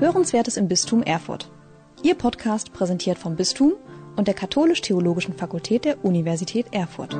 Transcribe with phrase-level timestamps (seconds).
[0.00, 1.50] Hörenswertes im Bistum Erfurt.
[2.02, 3.74] Ihr Podcast präsentiert vom Bistum
[4.16, 7.12] und der Katholisch-Theologischen Fakultät der Universität Erfurt.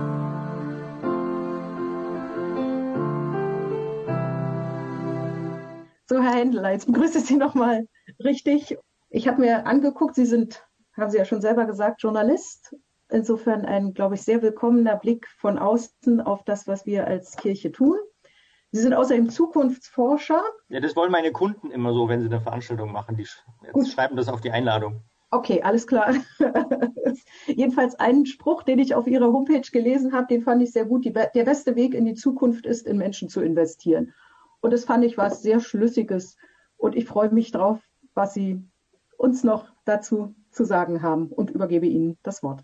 [6.09, 7.87] So, Herr Händler, jetzt begrüße ich Sie nochmal
[8.25, 8.79] richtig.
[9.11, 12.75] Ich habe mir angeguckt, Sie sind, haben Sie ja schon selber gesagt, Journalist.
[13.11, 17.73] Insofern ein, glaube ich, sehr willkommener Blick von außen auf das, was wir als Kirche
[17.73, 17.99] tun.
[18.73, 20.43] Sie sind außerdem Zukunftsforscher.
[20.69, 23.17] Ja, das wollen meine Kunden immer so, wenn sie eine Veranstaltung machen.
[23.17, 23.27] Die
[23.85, 25.03] schreiben das auf die Einladung.
[25.33, 26.15] Okay, alles klar.
[27.47, 31.05] Jedenfalls einen Spruch, den ich auf Ihrer Homepage gelesen habe, den fand ich sehr gut.
[31.05, 34.13] Die, der beste Weg in die Zukunft ist, in Menschen zu investieren.
[34.61, 36.37] Und das fand ich was sehr Schlüssiges.
[36.77, 37.79] Und ich freue mich drauf,
[38.15, 38.65] was Sie
[39.17, 42.63] uns noch dazu zu sagen haben und übergebe Ihnen das Wort.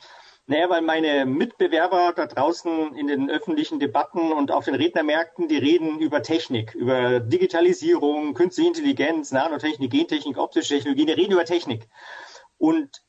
[0.49, 5.57] Naja, weil meine Mitbewerber da draußen in den öffentlichen Debatten und auf den Rednermärkten, die
[5.57, 11.89] reden über Technik, über Digitalisierung, künstliche Intelligenz, Nanotechnik, Gentechnik, optische Technologien, die reden über Technik.
[12.59, 13.03] Und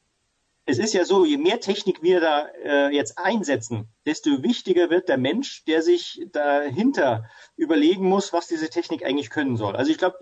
[0.66, 5.08] es ist ja so, je mehr Technik wir da äh, jetzt einsetzen, desto wichtiger wird
[5.08, 9.76] der Mensch, der sich dahinter überlegen muss, was diese Technik eigentlich können soll.
[9.76, 10.18] Also ich glaube,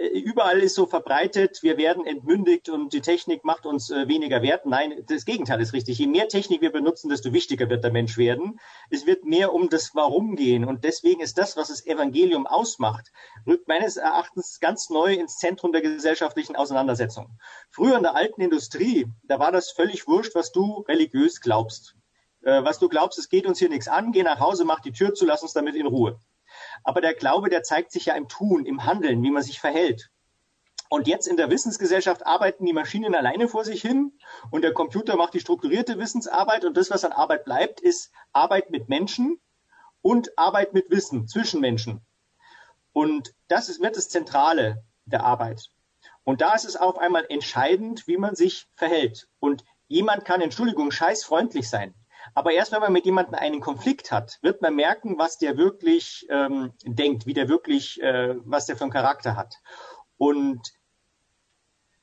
[0.00, 4.64] überall ist so verbreitet, wir werden entmündigt und die Technik macht uns äh, weniger wert.
[4.64, 5.98] Nein, das Gegenteil ist richtig.
[5.98, 8.58] Je mehr Technik wir benutzen, desto wichtiger wird der Mensch werden.
[8.88, 10.64] Es wird mehr um das Warum gehen.
[10.64, 13.12] Und deswegen ist das, was das Evangelium ausmacht,
[13.46, 17.38] rückt meines Erachtens ganz neu ins Zentrum der gesellschaftlichen Auseinandersetzung.
[17.70, 21.94] Früher in der alten Industrie, da war das völlig wurscht, was du religiös glaubst.
[22.42, 24.92] Äh, was du glaubst, es geht uns hier nichts an, geh nach Hause, mach die
[24.92, 26.18] Tür zu, lass uns damit in Ruhe.
[26.82, 30.10] Aber der Glaube, der zeigt sich ja im Tun, im Handeln, wie man sich verhält.
[30.88, 34.12] Und jetzt in der Wissensgesellschaft arbeiten die Maschinen alleine vor sich hin
[34.50, 38.70] und der Computer macht die strukturierte Wissensarbeit und das, was an Arbeit bleibt, ist Arbeit
[38.70, 39.40] mit Menschen
[40.02, 42.04] und Arbeit mit Wissen zwischen Menschen.
[42.92, 45.70] Und das ist, wird das Zentrale der Arbeit.
[46.24, 49.28] Und da ist es auf einmal entscheidend, wie man sich verhält.
[49.38, 51.94] Und jemand kann, Entschuldigung, scheißfreundlich sein.
[52.34, 56.26] Aber erst wenn man mit jemandem einen Konflikt hat, wird man merken, was der wirklich
[56.30, 59.56] ähm, denkt, wie der wirklich, äh, was der für einen Charakter hat.
[60.16, 60.72] Und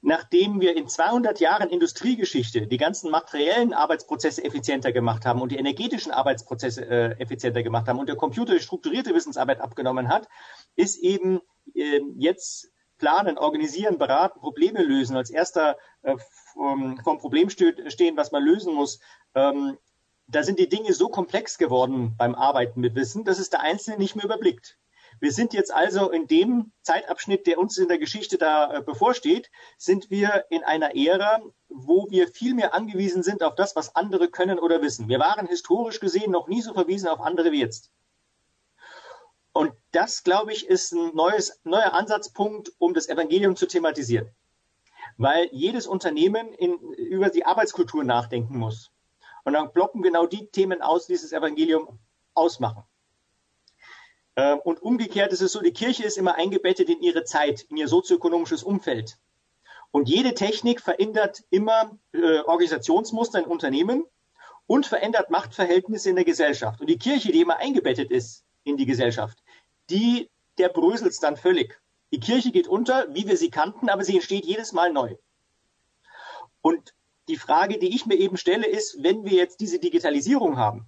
[0.01, 5.57] nachdem wir in 200 Jahren Industriegeschichte die ganzen materiellen Arbeitsprozesse effizienter gemacht haben und die
[5.57, 10.27] energetischen Arbeitsprozesse äh, effizienter gemacht haben und der Computer die strukturierte Wissensarbeit abgenommen hat,
[10.75, 11.41] ist eben
[11.73, 16.15] äh, jetzt planen, organisieren, beraten, Probleme lösen, als erster äh,
[16.53, 18.99] vom, Problem stehen, was man lösen muss,
[19.35, 19.77] ähm,
[20.27, 23.97] da sind die Dinge so komplex geworden beim Arbeiten mit Wissen, dass es der Einzelne
[23.97, 24.77] nicht mehr überblickt.
[25.19, 29.49] Wir sind jetzt also in dem Zeitabschnitt, der uns in der Geschichte da äh, bevorsteht,
[29.77, 34.27] sind wir in einer Ära, wo wir viel mehr angewiesen sind auf das, was andere
[34.27, 35.07] können oder wissen.
[35.07, 37.91] Wir waren historisch gesehen noch nie so verwiesen auf andere wie jetzt.
[39.53, 44.29] Und das, glaube ich, ist ein neues, neuer Ansatzpunkt, um das Evangelium zu thematisieren.
[45.17, 48.91] Weil jedes Unternehmen in, über die Arbeitskultur nachdenken muss.
[49.47, 51.99] Und dann blocken genau die Themen aus, die das Evangelium
[52.33, 52.83] ausmachen.
[54.35, 57.77] Ähm, und umgekehrt ist es so, die Kirche ist immer eingebettet in ihre Zeit, in
[57.77, 59.17] ihr sozioökonomisches Umfeld.
[59.91, 64.03] Und jede Technik verändert immer äh, Organisationsmuster in Unternehmen
[64.65, 66.81] und verändert Machtverhältnisse in der Gesellschaft.
[66.81, 69.41] Und die Kirche, die immer eingebettet ist in die Gesellschaft,
[69.89, 71.79] die, der bröselt dann völlig.
[72.11, 75.15] Die Kirche geht unter, wie wir sie kannten, aber sie entsteht jedes Mal neu.
[76.59, 76.93] Und
[77.27, 80.85] die Frage, die ich mir eben stelle, ist, wenn wir jetzt diese Digitalisierung haben,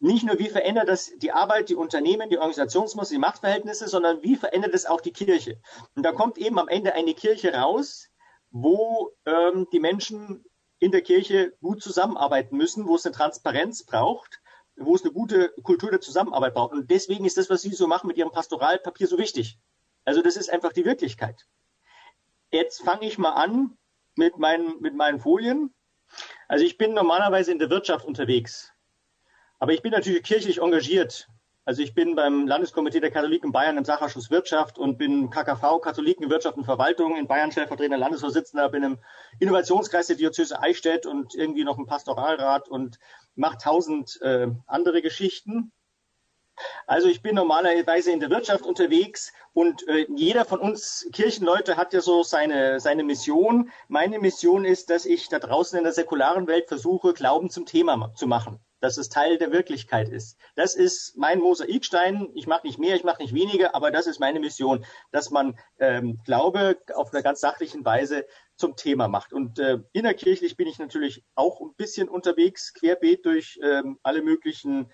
[0.00, 4.34] nicht nur wie verändert das die Arbeit, die Unternehmen, die Organisationsmuster, die Machtverhältnisse, sondern wie
[4.34, 5.60] verändert es auch die Kirche?
[5.94, 8.08] Und da kommt eben am Ende eine Kirche raus,
[8.50, 10.44] wo ähm, die Menschen
[10.78, 14.40] in der Kirche gut zusammenarbeiten müssen, wo es eine Transparenz braucht,
[14.76, 16.72] wo es eine gute Kultur der Zusammenarbeit braucht.
[16.72, 19.58] Und deswegen ist das, was Sie so machen mit Ihrem Pastoralpapier, so wichtig.
[20.06, 21.46] Also das ist einfach die Wirklichkeit.
[22.50, 23.76] Jetzt fange ich mal an
[24.16, 25.74] mit meinen, mit meinen Folien.
[26.48, 28.72] Also ich bin normalerweise in der Wirtschaft unterwegs.
[29.58, 31.28] Aber ich bin natürlich kirchlich engagiert.
[31.66, 36.30] Also ich bin beim Landeskomitee der Katholiken Bayern im Sachausschuss Wirtschaft und bin KKV, Katholiken
[36.30, 38.98] Wirtschaft und Verwaltung in Bayern stellvertretender Landesvorsitzender, bin im
[39.38, 42.98] Innovationskreis der Diözese Eichstätt und irgendwie noch im Pastoralrat und
[43.36, 45.70] mache tausend äh, andere Geschichten.
[46.86, 51.92] Also ich bin normalerweise in der Wirtschaft unterwegs und äh, jeder von uns Kirchenleute hat
[51.92, 53.70] ja so seine, seine Mission.
[53.88, 58.12] Meine Mission ist, dass ich da draußen in der säkularen Welt versuche, Glauben zum Thema
[58.14, 58.60] zu machen.
[58.80, 60.38] Dass es Teil der Wirklichkeit ist.
[60.54, 62.30] Das ist mein Mosaikstein.
[62.34, 65.58] Ich mache nicht mehr, ich mache nicht weniger, aber das ist meine Mission, dass man
[65.78, 68.24] ähm, Glaube auf einer ganz sachlichen Weise
[68.56, 69.32] zum Thema macht.
[69.32, 74.90] Und äh, innerkirchlich bin ich natürlich auch ein bisschen unterwegs, querbeet durch ähm, alle möglichen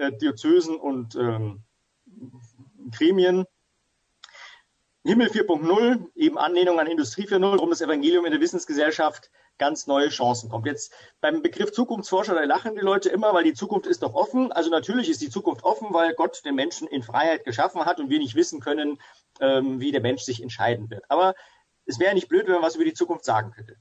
[0.00, 1.62] äh, Diözesen und ähm,
[2.90, 3.44] Gremien.
[5.04, 10.08] Himmel 4.0, eben Anlehnung an Industrie 4.0, warum das Evangelium in der Wissensgesellschaft ganz neue
[10.08, 10.66] Chancen kommt.
[10.66, 14.52] Jetzt beim Begriff Zukunftsforscher, da lachen die Leute immer, weil die Zukunft ist doch offen.
[14.52, 18.10] Also natürlich ist die Zukunft offen, weil Gott den Menschen in Freiheit geschaffen hat und
[18.10, 18.98] wir nicht wissen können,
[19.40, 21.04] ähm, wie der Mensch sich entscheiden wird.
[21.08, 21.34] Aber
[21.86, 23.76] es wäre nicht blöd, wenn man was über die Zukunft sagen könnte.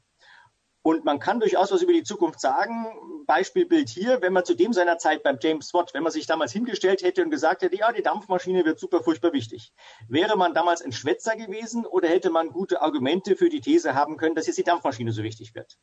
[0.82, 2.88] Und man kann durchaus was über die Zukunft sagen.
[3.26, 6.54] Beispielbild hier, wenn man zu dem seiner Zeit beim James Watt, wenn man sich damals
[6.54, 9.74] hingestellt hätte und gesagt hätte, ja, die Dampfmaschine wird super furchtbar wichtig.
[10.08, 14.18] Wäre man damals ein Schwätzer gewesen oder hätte man gute Argumente für die These haben
[14.18, 15.78] können, dass jetzt die Dampfmaschine so wichtig wird?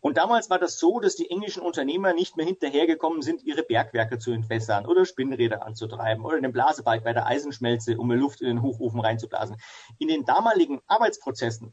[0.00, 4.18] Und damals war das so, dass die englischen Unternehmer nicht mehr hinterhergekommen sind, ihre Bergwerke
[4.18, 8.62] zu entwässern oder Spinnräder anzutreiben oder den Blasebalg bei der Eisenschmelze, um Luft in den
[8.62, 9.56] Hochofen reinzublasen.
[9.98, 11.72] In den damaligen Arbeitsprozessen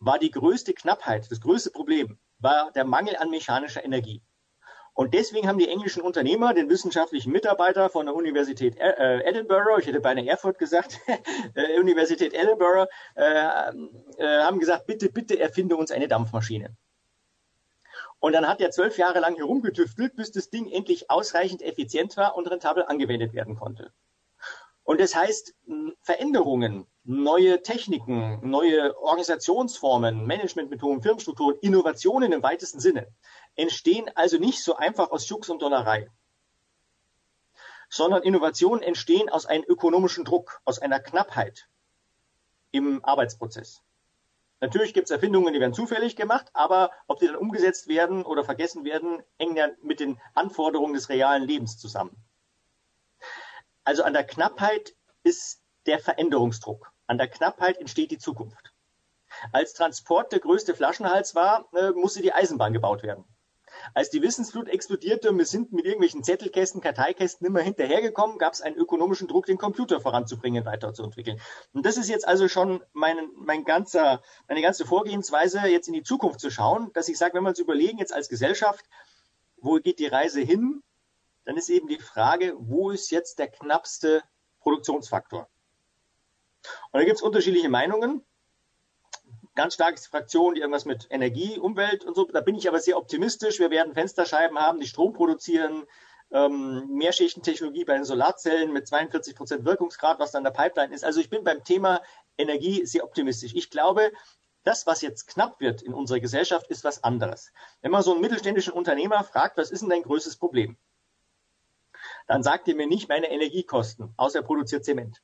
[0.00, 4.22] war die größte Knappheit, das größte Problem, war der Mangel an mechanischer Energie.
[4.94, 9.86] Und deswegen haben die englischen Unternehmer den wissenschaftlichen Mitarbeiter von der Universität äh, Edinburgh, ich
[9.86, 10.98] hätte beinahe Erfurt gesagt,
[11.54, 13.22] äh, Universität Edinburgh, äh,
[14.18, 16.76] äh, haben gesagt, bitte, bitte erfinde uns eine Dampfmaschine.
[18.18, 22.36] Und dann hat er zwölf Jahre lang herumgetüftelt, bis das Ding endlich ausreichend effizient war
[22.36, 23.92] und rentabel angewendet werden konnte.
[24.82, 25.54] Und das heißt,
[26.02, 33.08] Veränderungen neue Techniken, neue Organisationsformen, Managementmethoden, Firmenstrukturen, Innovationen im weitesten Sinne
[33.56, 36.08] entstehen also nicht so einfach aus Jux und Donnerei,
[37.88, 41.68] sondern Innovationen entstehen aus einem ökonomischen Druck, aus einer Knappheit
[42.70, 43.82] im Arbeitsprozess.
[44.60, 48.44] Natürlich gibt es Erfindungen, die werden zufällig gemacht, aber ob die dann umgesetzt werden oder
[48.44, 52.22] vergessen werden, hängen ja mit den Anforderungen des realen Lebens zusammen.
[53.84, 56.92] Also an der Knappheit ist der Veränderungsdruck.
[57.06, 58.72] An der Knappheit entsteht die Zukunft.
[59.52, 63.24] Als Transport der größte Flaschenhals war, äh, musste die Eisenbahn gebaut werden.
[63.94, 68.60] Als die Wissensflut explodierte und wir sind mit irgendwelchen Zettelkästen, Karteikästen immer hinterhergekommen, gab es
[68.60, 71.40] einen ökonomischen Druck, den Computer voranzubringen, weiterzuentwickeln.
[71.72, 76.02] Und das ist jetzt also schon mein, mein ganzer, meine ganze Vorgehensweise, jetzt in die
[76.02, 78.84] Zukunft zu schauen, dass ich sage, wenn wir uns überlegen, jetzt als Gesellschaft,
[79.56, 80.82] wo geht die Reise hin,
[81.44, 84.22] dann ist eben die Frage, wo ist jetzt der knappste
[84.60, 85.48] Produktionsfaktor?
[86.92, 88.24] Und da gibt es unterschiedliche Meinungen.
[89.54, 92.24] Ganz stark ist die Fraktion, die irgendwas mit Energie, Umwelt und so.
[92.24, 93.58] Da bin ich aber sehr optimistisch.
[93.58, 95.86] Wir werden Fensterscheiben haben, die Strom produzieren,
[96.30, 101.04] ähm, Mehrschichtentechnologie bei den Solarzellen mit 42 Prozent Wirkungsgrad, was dann der Pipeline ist.
[101.04, 102.00] Also ich bin beim Thema
[102.38, 103.54] Energie sehr optimistisch.
[103.54, 104.12] Ich glaube,
[104.64, 107.52] das, was jetzt knapp wird in unserer Gesellschaft, ist was anderes.
[107.80, 110.76] Wenn man so einen mittelständischen Unternehmer fragt, was ist denn dein größtes Problem?
[112.26, 115.22] Dann sagt er mir nicht meine Energiekosten, außer er produziert Zement.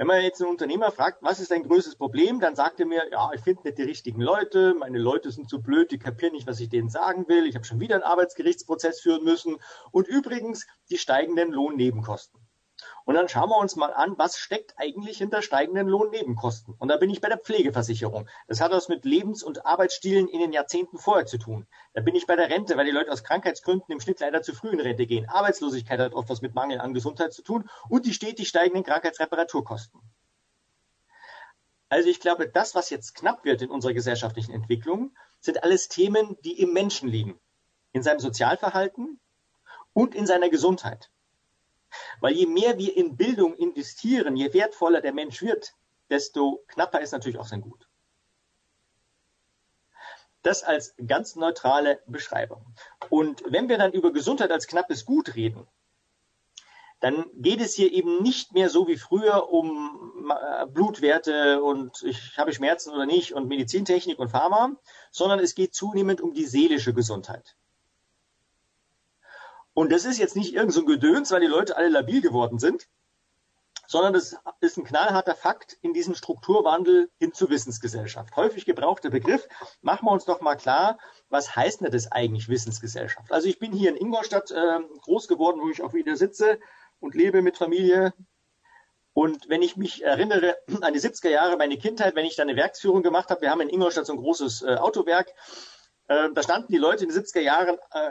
[0.00, 3.02] Wenn man jetzt einen Unternehmer fragt, was ist dein größtes Problem, dann sagt er mir,
[3.12, 6.46] ja, ich finde nicht die richtigen Leute, meine Leute sind zu blöd, die kapieren nicht,
[6.46, 9.58] was ich denen sagen will, ich habe schon wieder einen Arbeitsgerichtsprozess führen müssen
[9.92, 12.39] und übrigens die steigenden Lohnnebenkosten.
[13.04, 16.74] Und dann schauen wir uns mal an, was steckt eigentlich hinter steigenden Lohnnebenkosten.
[16.78, 18.28] Und da bin ich bei der Pflegeversicherung.
[18.48, 21.66] Das hat was mit Lebens- und Arbeitsstilen in den Jahrzehnten vorher zu tun.
[21.94, 24.54] Da bin ich bei der Rente, weil die Leute aus Krankheitsgründen im Schnitt leider zu
[24.54, 25.28] früh in Rente gehen.
[25.28, 30.00] Arbeitslosigkeit hat oft was mit Mangel an Gesundheit zu tun und die stetig steigenden Krankheitsreparaturkosten.
[31.88, 36.36] Also ich glaube, das, was jetzt knapp wird in unserer gesellschaftlichen Entwicklung, sind alles Themen,
[36.44, 37.40] die im Menschen liegen.
[37.92, 39.18] In seinem Sozialverhalten
[39.92, 41.09] und in seiner Gesundheit.
[42.20, 45.74] Weil je mehr wir in Bildung investieren, je wertvoller der Mensch wird,
[46.08, 47.88] desto knapper ist natürlich auch sein Gut.
[50.42, 52.64] Das als ganz neutrale Beschreibung.
[53.10, 55.66] Und wenn wir dann über Gesundheit als knappes Gut reden,
[57.00, 62.36] dann geht es hier eben nicht mehr so wie früher um äh, Blutwerte und ich
[62.36, 64.76] habe Schmerzen oder nicht und Medizintechnik und Pharma,
[65.10, 67.56] sondern es geht zunehmend um die seelische Gesundheit.
[69.80, 72.86] Und das ist jetzt nicht irgend so Gedöns, weil die Leute alle labil geworden sind,
[73.86, 78.36] sondern das ist ein knallharter Fakt in diesem Strukturwandel hin zur Wissensgesellschaft.
[78.36, 79.48] Häufig gebrauchter Begriff.
[79.80, 80.98] Machen wir uns doch mal klar,
[81.30, 83.32] was heißt denn das eigentlich Wissensgesellschaft?
[83.32, 86.60] Also ich bin hier in Ingolstadt äh, groß geworden, wo ich auch wieder sitze
[86.98, 88.12] und lebe mit Familie.
[89.14, 92.54] Und wenn ich mich erinnere an die 70er Jahre, meine Kindheit, wenn ich da eine
[92.54, 95.32] Werksführung gemacht habe, wir haben in Ingolstadt so ein großes äh, Autowerk,
[96.08, 98.10] äh, da standen die Leute in den 70er Jahren äh,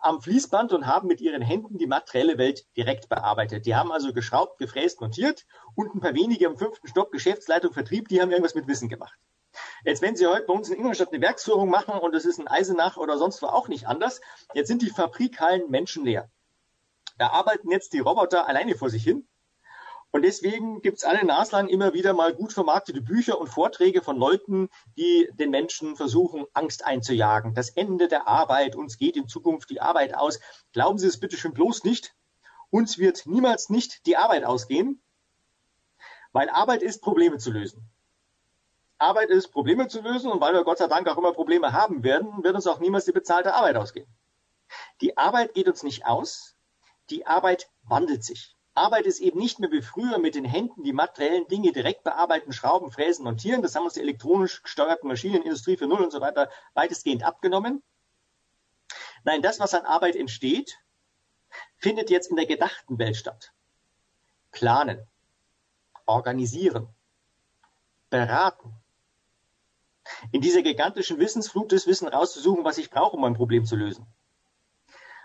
[0.00, 3.66] am Fließband und haben mit ihren Händen die materielle Welt direkt bearbeitet.
[3.66, 8.08] Die haben also geschraubt, gefräst, montiert und ein paar wenige im fünften Stock Geschäftsleitung, Vertrieb,
[8.08, 9.18] die haben irgendwas mit Wissen gemacht.
[9.84, 12.48] Jetzt, wenn Sie heute bei uns in Ingolstadt eine Werksführung machen und es ist ein
[12.48, 14.20] Eisenach oder sonst wo auch nicht anders,
[14.54, 16.30] jetzt sind die Fabrikhallen menschenleer.
[17.16, 19.26] Da arbeiten jetzt die Roboter alleine vor sich hin
[20.10, 24.70] und deswegen gibt's alle naslang immer wieder mal gut vermarktete Bücher und Vorträge von Leuten,
[24.96, 27.54] die den Menschen versuchen, Angst einzujagen.
[27.54, 30.40] Das Ende der Arbeit, uns geht in Zukunft die Arbeit aus.
[30.72, 32.14] Glauben Sie es bitte schön bloß nicht.
[32.70, 35.02] Uns wird niemals nicht die Arbeit ausgehen,
[36.32, 37.88] Weil Arbeit ist, Probleme zu lösen.
[38.98, 42.02] Arbeit ist, Probleme zu lösen und weil wir Gott sei Dank auch immer Probleme haben
[42.02, 44.08] werden, wird uns auch niemals die bezahlte Arbeit ausgehen.
[45.00, 46.56] Die Arbeit geht uns nicht aus,
[47.08, 48.57] die Arbeit wandelt sich.
[48.78, 52.52] Arbeit ist eben nicht mehr wie früher mit den Händen die materiellen Dinge direkt bearbeiten,
[52.52, 53.62] schrauben, fräsen, montieren.
[53.62, 57.82] Das haben uns die elektronisch gesteuerten Maschinen, Industrie für Null und so weiter weitestgehend abgenommen.
[59.24, 60.78] Nein, das, was an Arbeit entsteht,
[61.76, 63.52] findet jetzt in der gedachten Welt statt.
[64.50, 65.06] Planen,
[66.06, 66.88] organisieren,
[68.10, 68.74] beraten.
[70.32, 74.06] In dieser gigantischen Wissensflut das Wissen rauszusuchen, was ich brauche, um mein Problem zu lösen.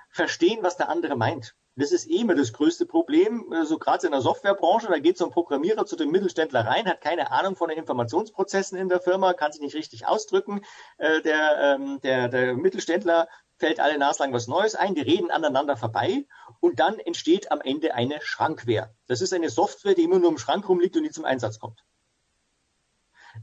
[0.09, 1.55] Verstehen, was der andere meint.
[1.75, 5.17] Das ist eh immer das größte Problem, so also gerade in der Softwarebranche, da geht
[5.17, 8.99] so ein Programmierer zu dem Mittelständler rein, hat keine Ahnung von den Informationsprozessen in der
[8.99, 10.61] Firma, kann sich nicht richtig ausdrücken.
[10.99, 13.27] Äh, der, ähm, der, der Mittelständler
[13.57, 16.27] fällt alle naslang was Neues ein, die reden aneinander vorbei
[16.59, 18.93] und dann entsteht am Ende eine Schrankware.
[19.07, 21.83] Das ist eine Software, die immer nur im Schrank rumliegt und nie zum Einsatz kommt.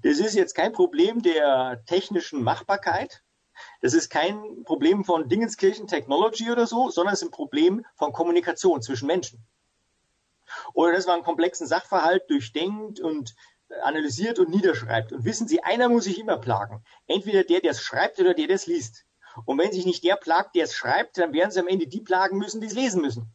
[0.02, 3.24] Das ist jetzt kein Problem der technischen Machbarkeit.
[3.80, 8.12] Das ist kein Problem von Dingenskirchen Technology oder so, sondern es ist ein Problem von
[8.12, 9.46] Kommunikation zwischen Menschen.
[10.74, 13.34] Oder dass man einen komplexen Sachverhalt durchdenkt und
[13.82, 15.12] analysiert und niederschreibt.
[15.12, 16.84] Und wissen Sie, einer muss sich immer plagen.
[17.06, 19.04] Entweder der, der es schreibt oder der, der es liest.
[19.44, 22.00] Und wenn sich nicht der plagt, der es schreibt, dann werden sie am Ende die
[22.00, 23.32] plagen müssen, die es lesen müssen.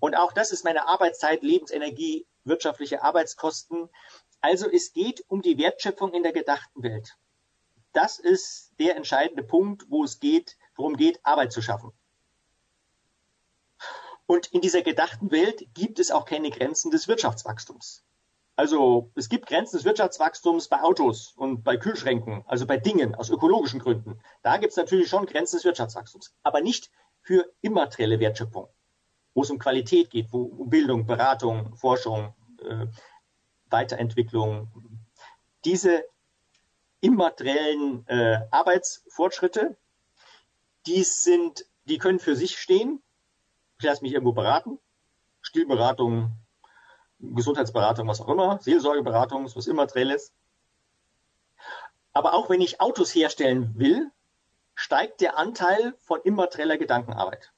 [0.00, 3.88] Und auch das ist meine Arbeitszeit, Lebensenergie, wirtschaftliche Arbeitskosten.
[4.40, 7.16] Also es geht um die Wertschöpfung in der gedachten Welt.
[8.00, 11.90] Das ist der entscheidende Punkt, wo es geht, worum geht, Arbeit zu schaffen.
[14.24, 18.04] Und in dieser gedachten Welt gibt es auch keine Grenzen des Wirtschaftswachstums.
[18.54, 23.30] Also es gibt Grenzen des Wirtschaftswachstums bei Autos und bei Kühlschränken, also bei Dingen aus
[23.30, 24.20] ökologischen Gründen.
[24.42, 28.68] Da gibt es natürlich schon Grenzen des Wirtschaftswachstums, aber nicht für immaterielle Wertschöpfung,
[29.34, 32.86] wo es um Qualität geht, wo um Bildung, Beratung, Forschung, äh,
[33.70, 34.70] Weiterentwicklung.
[35.64, 36.04] Diese
[37.00, 39.76] immateriellen äh, Arbeitsfortschritte,
[40.86, 43.02] die sind, die können für sich stehen.
[43.78, 44.78] Ich lasse mich irgendwo beraten.
[45.40, 46.32] Stilberatung,
[47.20, 50.32] Gesundheitsberatung, was auch immer, Seelsorgeberatung, was immaterielles.
[52.12, 54.10] Aber auch wenn ich Autos herstellen will,
[54.74, 57.52] steigt der Anteil von immaterieller Gedankenarbeit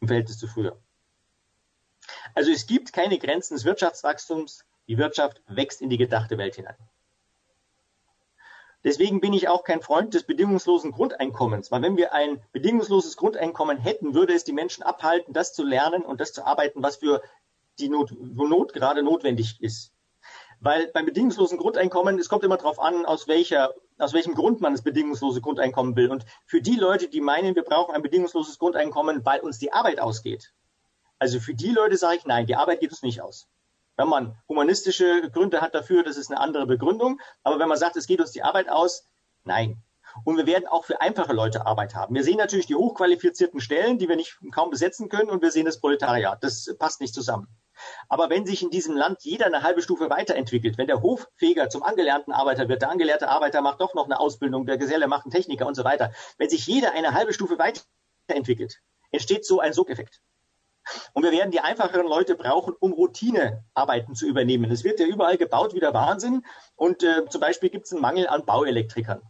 [0.00, 0.76] im Verhältnis zu früher.
[2.34, 4.64] Also es gibt keine Grenzen des Wirtschaftswachstums.
[4.88, 6.76] Die Wirtschaft wächst in die gedachte Welt hinein.
[8.84, 13.78] Deswegen bin ich auch kein Freund des bedingungslosen Grundeinkommens, weil wenn wir ein bedingungsloses Grundeinkommen
[13.78, 17.22] hätten, würde es die Menschen abhalten, das zu lernen und das zu arbeiten, was für
[17.78, 19.92] die Not, Not gerade notwendig ist.
[20.58, 24.72] Weil beim bedingungslosen Grundeinkommen, es kommt immer darauf an, aus welcher, aus welchem Grund man
[24.72, 26.10] das bedingungslose Grundeinkommen will.
[26.10, 30.00] Und für die Leute, die meinen, wir brauchen ein bedingungsloses Grundeinkommen, weil uns die Arbeit
[30.00, 30.52] ausgeht.
[31.18, 33.48] Also für die Leute sage ich, nein, die Arbeit geht uns nicht aus.
[34.02, 37.20] Wenn man humanistische Gründe hat dafür, das ist eine andere Begründung.
[37.44, 39.08] Aber wenn man sagt, es geht uns die Arbeit aus,
[39.44, 39.80] nein.
[40.24, 42.12] Und wir werden auch für einfache Leute Arbeit haben.
[42.16, 45.66] Wir sehen natürlich die hochqualifizierten Stellen, die wir nicht kaum besetzen können, und wir sehen
[45.66, 46.42] das Proletariat.
[46.42, 47.46] Das passt nicht zusammen.
[48.08, 51.84] Aber wenn sich in diesem Land jeder eine halbe Stufe weiterentwickelt, wenn der Hoffeger zum
[51.84, 55.32] angelernten Arbeiter wird, der angelernte Arbeiter macht doch noch eine Ausbildung, der Geselle macht einen
[55.32, 58.80] Techniker und so weiter, wenn sich jeder eine halbe Stufe weiterentwickelt,
[59.12, 60.20] entsteht so ein Sogeffekt.
[61.12, 64.70] Und wir werden die einfacheren Leute brauchen, um Routinearbeiten zu übernehmen.
[64.70, 66.44] Es wird ja überall gebaut wie der Wahnsinn.
[66.76, 69.22] Und äh, zum Beispiel gibt es einen Mangel an Bauelektrikern.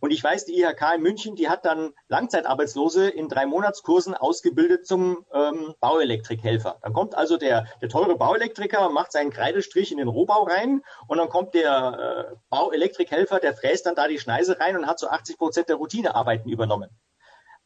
[0.00, 4.86] Und ich weiß, die IHK in München, die hat dann Langzeitarbeitslose in drei Monatskursen ausgebildet
[4.86, 6.78] zum ähm, Bauelektrikhelfer.
[6.82, 11.18] Dann kommt also der, der teure Bauelektriker, macht seinen Kreidestrich in den Rohbau rein und
[11.18, 15.08] dann kommt der äh, Bauelektrikhelfer, der fräst dann da die Schneise rein und hat so
[15.08, 16.90] 80 Prozent der Routinearbeiten übernommen.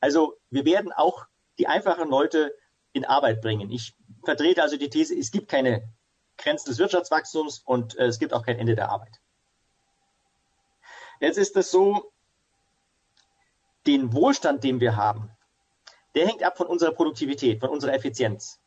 [0.00, 1.26] Also wir werden auch
[1.58, 2.54] die einfachen Leute
[2.92, 3.70] in Arbeit bringen.
[3.70, 3.94] Ich
[4.24, 5.82] vertrete also die These, es gibt keine
[6.36, 9.20] Grenzen des Wirtschaftswachstums und äh, es gibt auch kein Ende der Arbeit.
[11.20, 12.12] Jetzt ist es so,
[13.86, 15.30] den Wohlstand, den wir haben,
[16.14, 18.60] der hängt ab von unserer Produktivität, von unserer Effizienz.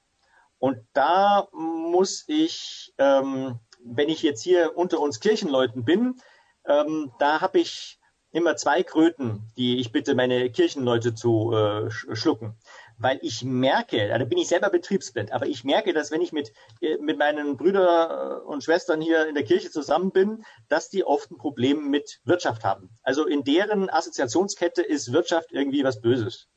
[0.58, 6.20] Und da muss ich, ähm, wenn ich jetzt hier unter uns Kirchenleuten bin,
[6.66, 8.00] ähm, da habe ich
[8.32, 12.58] immer zwei Kröten, die ich bitte meine Kirchenleute zu äh, schlucken
[12.98, 16.52] weil ich merke, da bin ich selber betriebsblind, aber ich merke, dass wenn ich mit,
[16.82, 21.32] äh, mit meinen Brüdern und Schwestern hier in der Kirche zusammen bin, dass die oft
[21.32, 22.90] ein Problem mit Wirtschaft haben.
[23.04, 26.48] Also in deren Assoziationskette ist Wirtschaft irgendwie was Böses.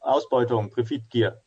[0.00, 1.42] Ausbeutung, Profitgier.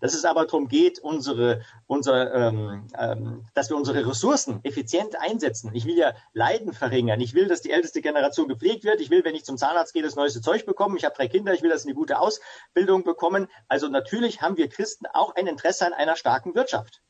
[0.00, 5.70] Dass es aber darum geht, unsere, unser, ähm, ähm, dass wir unsere Ressourcen effizient einsetzen.
[5.74, 7.20] Ich will ja Leiden verringern.
[7.20, 9.00] Ich will, dass die älteste Generation gepflegt wird.
[9.00, 10.96] Ich will, wenn ich zum Zahnarzt gehe, das neueste Zeug bekommen.
[10.96, 11.52] Ich habe drei Kinder.
[11.52, 13.48] Ich will, dass sie eine gute Ausbildung bekommen.
[13.68, 17.00] Also natürlich haben wir Christen auch ein Interesse an einer starken Wirtschaft.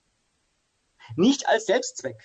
[1.17, 2.23] Nicht als Selbstzweck,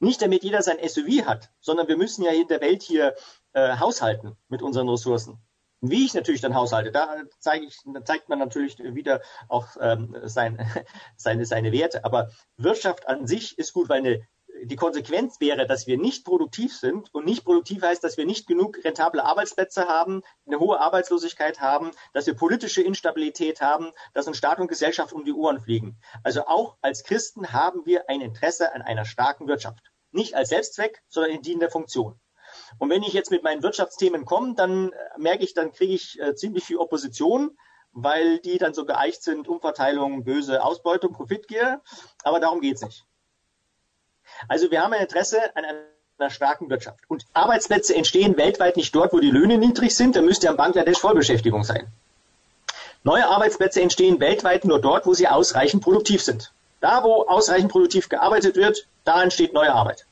[0.00, 3.14] Nicht damit jeder sein SUV hat, sondern wir müssen ja in der Welt hier
[3.52, 5.40] äh, haushalten mit unseren Ressourcen.
[5.80, 10.16] Wie ich natürlich dann haushalte, da, zeige ich, da zeigt man natürlich wieder auch ähm,
[10.24, 10.58] sein,
[11.16, 12.04] seine, seine Werte.
[12.04, 14.26] Aber Wirtschaft an sich ist gut, weil eine
[14.62, 18.46] die Konsequenz wäre, dass wir nicht produktiv sind und nicht produktiv heißt, dass wir nicht
[18.46, 24.38] genug rentable Arbeitsplätze haben, eine hohe Arbeitslosigkeit haben, dass wir politische Instabilität haben, dass uns
[24.38, 25.98] Staat und Gesellschaft um die Ohren fliegen.
[26.22, 29.80] Also auch als Christen haben wir ein Interesse an einer starken Wirtschaft.
[30.10, 32.18] Nicht als Selbstzweck, sondern in dienender Funktion.
[32.78, 36.34] Und wenn ich jetzt mit meinen Wirtschaftsthemen komme, dann merke ich, dann kriege ich äh,
[36.34, 37.56] ziemlich viel Opposition,
[37.92, 41.80] weil die dann so geeicht sind, Umverteilung, böse Ausbeutung, Profitgier.
[42.22, 43.04] Aber darum geht's nicht.
[44.48, 47.00] Also wir haben ein Interesse an einer starken Wirtschaft.
[47.08, 50.16] Und Arbeitsplätze entstehen weltweit nicht dort, wo die Löhne niedrig sind.
[50.16, 51.88] Da müsste ja in Bangladesch Vollbeschäftigung sein.
[53.04, 56.52] Neue Arbeitsplätze entstehen weltweit nur dort, wo sie ausreichend produktiv sind.
[56.80, 60.06] Da, wo ausreichend produktiv gearbeitet wird, da entsteht neue Arbeit.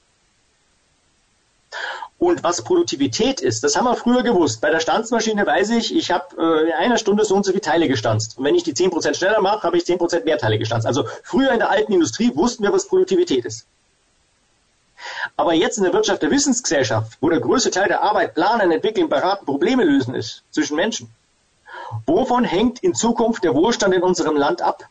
[2.18, 4.62] Und was Produktivität ist, das haben wir früher gewusst.
[4.62, 7.61] Bei der Stanzmaschine weiß ich, ich habe äh, in einer Stunde so und so viele
[7.61, 8.38] Teile gestanzt.
[8.38, 10.87] Und wenn ich die 10% schneller mache, habe ich 10% mehr Teile gestanzt.
[10.87, 13.66] Also früher in der alten Industrie wussten wir, was Produktivität ist.
[15.37, 19.11] Aber jetzt in der Wirtschaft der Wissensgesellschaft, wo der größte Teil der Arbeit planen, entwickeln,
[19.11, 21.11] beraten, Probleme lösen ist zwischen Menschen,
[22.06, 24.85] wovon hängt in Zukunft der Wohlstand in unserem Land ab,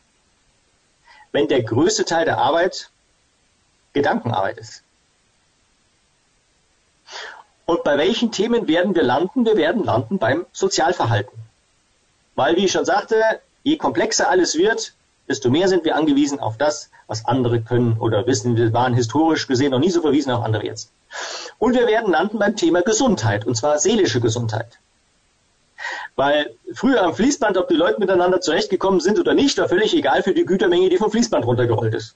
[1.31, 2.91] wenn der größte Teil der Arbeit
[3.93, 4.84] Gedankenarbeit ist?
[7.65, 9.45] Und bei welchen Themen werden wir landen?
[9.45, 11.33] Wir werden landen beim Sozialverhalten.
[12.35, 13.15] Weil, wie ich schon sagte,
[13.63, 14.93] je komplexer alles wird,
[15.27, 18.55] desto mehr sind wir angewiesen auf das, was andere können oder wissen.
[18.55, 20.91] Wir waren historisch gesehen noch nie so verwiesen auf andere jetzt.
[21.57, 24.77] Und wir werden landen beim Thema Gesundheit, und zwar seelische Gesundheit.
[26.15, 30.23] Weil früher am Fließband, ob die Leute miteinander zurechtgekommen sind oder nicht, war völlig egal
[30.23, 32.15] für die Gütermenge, die vom Fließband runtergerollt ist.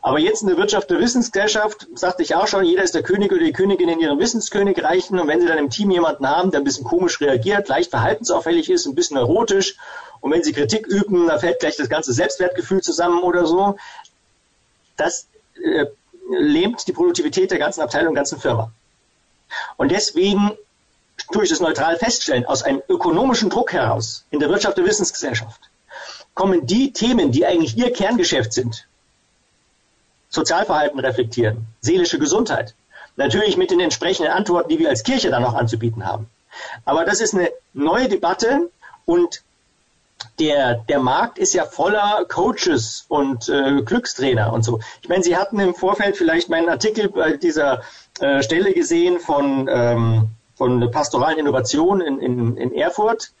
[0.00, 3.32] Aber jetzt in der Wirtschaft der Wissensgesellschaft, sagte ich auch schon, jeder ist der König
[3.32, 5.18] oder die Königin in ihrem Wissenskönigreichen.
[5.18, 8.70] Und wenn Sie dann im Team jemanden haben, der ein bisschen komisch reagiert, leicht verhaltensauffällig
[8.70, 9.76] ist, ein bisschen neurotisch,
[10.20, 13.76] und wenn Sie Kritik üben, da fällt gleich das ganze Selbstwertgefühl zusammen oder so,
[14.96, 15.26] das
[15.62, 15.86] äh,
[16.30, 18.70] lähmt die Produktivität der ganzen Abteilung, der ganzen Firma.
[19.76, 20.52] Und deswegen
[21.32, 25.60] tue ich das neutral feststellen, aus einem ökonomischen Druck heraus in der Wirtschaft der Wissensgesellschaft
[26.34, 28.86] kommen die Themen, die eigentlich ihr Kerngeschäft sind,
[30.32, 32.74] Sozialverhalten reflektieren, seelische Gesundheit.
[33.16, 36.28] Natürlich mit den entsprechenden Antworten, die wir als Kirche dann noch anzubieten haben.
[36.84, 38.70] Aber das ist eine neue Debatte
[39.04, 39.42] und
[40.38, 44.80] der, der Markt ist ja voller Coaches und äh, Glückstrainer und so.
[45.02, 47.82] Ich meine, Sie hatten im Vorfeld vielleicht meinen Artikel bei dieser
[48.20, 53.32] äh, Stelle gesehen von, ähm, von pastoralen Innovation in, in, in Erfurt.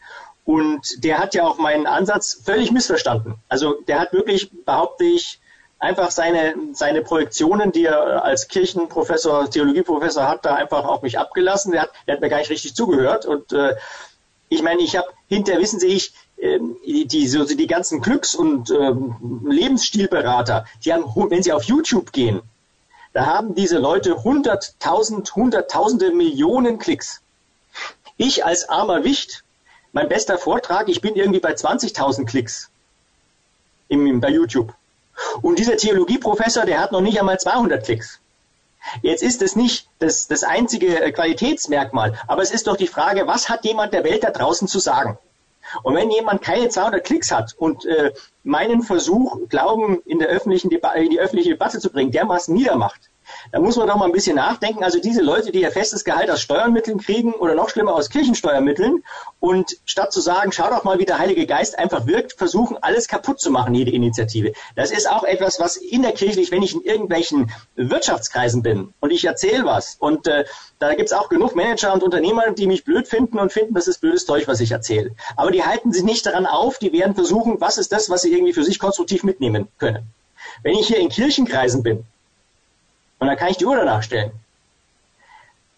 [0.44, 3.36] Und der hat ja auch meinen Ansatz völlig missverstanden.
[3.48, 5.38] Also der hat wirklich, behaupte ich,
[5.82, 11.72] einfach seine, seine Projektionen, die er als Kirchenprofessor, Theologieprofessor hat, da einfach auf mich abgelassen.
[11.72, 13.26] Der hat, hat mir gar nicht richtig zugehört.
[13.26, 13.74] Und äh,
[14.48, 18.70] ich meine, ich habe hinterher, wissen Sie, ich, äh, die, so, die ganzen Glücks- und
[18.70, 22.42] ähm, Lebensstilberater, die haben, wenn sie auf YouTube gehen,
[23.12, 27.22] da haben diese Leute hunderttausend, hunderttausende Millionen Klicks.
[28.16, 29.42] Ich als armer Wicht,
[29.92, 32.70] mein bester Vortrag, ich bin irgendwie bei 20.000 Klicks
[33.88, 34.72] im, bei YouTube.
[35.42, 38.20] Und dieser Theologieprofessor, der hat noch nicht einmal 200 Klicks.
[39.02, 43.26] Jetzt ist es nicht das, das einzige äh, Qualitätsmerkmal, aber es ist doch die Frage,
[43.26, 45.18] was hat jemand der Welt da draußen zu sagen?
[45.82, 50.70] Und wenn jemand keine 200 Klicks hat und äh, meinen Versuch, Glauben in, der öffentlichen
[50.70, 53.00] in die öffentliche Debatte zu bringen, dermaßen niedermacht,
[53.50, 54.84] da muss man doch mal ein bisschen nachdenken.
[54.84, 59.02] Also diese Leute, die ihr festes Gehalt aus Steuermitteln kriegen oder noch schlimmer aus Kirchensteuermitteln
[59.40, 63.08] und statt zu sagen, schau doch mal, wie der Heilige Geist einfach wirkt, versuchen, alles
[63.08, 64.52] kaputt zu machen, jede Initiative.
[64.76, 69.10] Das ist auch etwas, was in der Kirche, wenn ich in irgendwelchen Wirtschaftskreisen bin und
[69.10, 70.44] ich erzähle was und äh,
[70.78, 74.00] da gibt's auch genug Manager und Unternehmer, die mich blöd finden und finden, das ist
[74.00, 75.14] blödes Zeug, was ich erzähle.
[75.36, 78.32] Aber die halten sich nicht daran auf, die werden versuchen, was ist das, was sie
[78.32, 80.12] irgendwie für sich konstruktiv mitnehmen können.
[80.62, 82.04] Wenn ich hier in Kirchenkreisen bin,
[83.22, 84.32] und dann kann ich die Uhr danach stellen.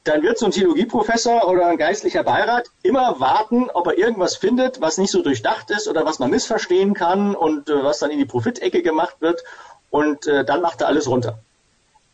[0.04, 4.80] Dann wird so ein Theologieprofessor oder ein geistlicher Beirat immer warten, ob er irgendwas findet,
[4.80, 8.18] was nicht so durchdacht ist oder was man missverstehen kann und äh, was dann in
[8.18, 9.44] die Profitecke gemacht wird.
[9.90, 11.38] Und äh, dann macht er alles runter.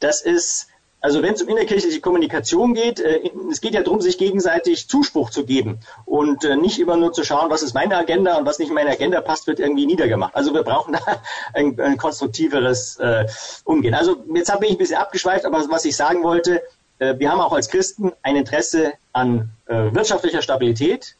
[0.00, 0.66] Das ist
[1.00, 5.30] also wenn es um innerkirchliche Kommunikation geht, äh, es geht ja darum, sich gegenseitig Zuspruch
[5.30, 8.58] zu geben und äh, nicht immer nur zu schauen, was ist meine Agenda und was
[8.58, 10.34] nicht in meine Agenda passt, wird irgendwie niedergemacht.
[10.34, 11.22] Also wir brauchen da
[11.54, 13.26] ein, ein konstruktiveres äh,
[13.64, 13.94] Umgehen.
[13.94, 16.62] Also jetzt habe ich ein bisschen abgeschweift, aber was ich sagen wollte,
[16.98, 21.16] äh, wir haben auch als Christen ein Interesse an äh, wirtschaftlicher Stabilität.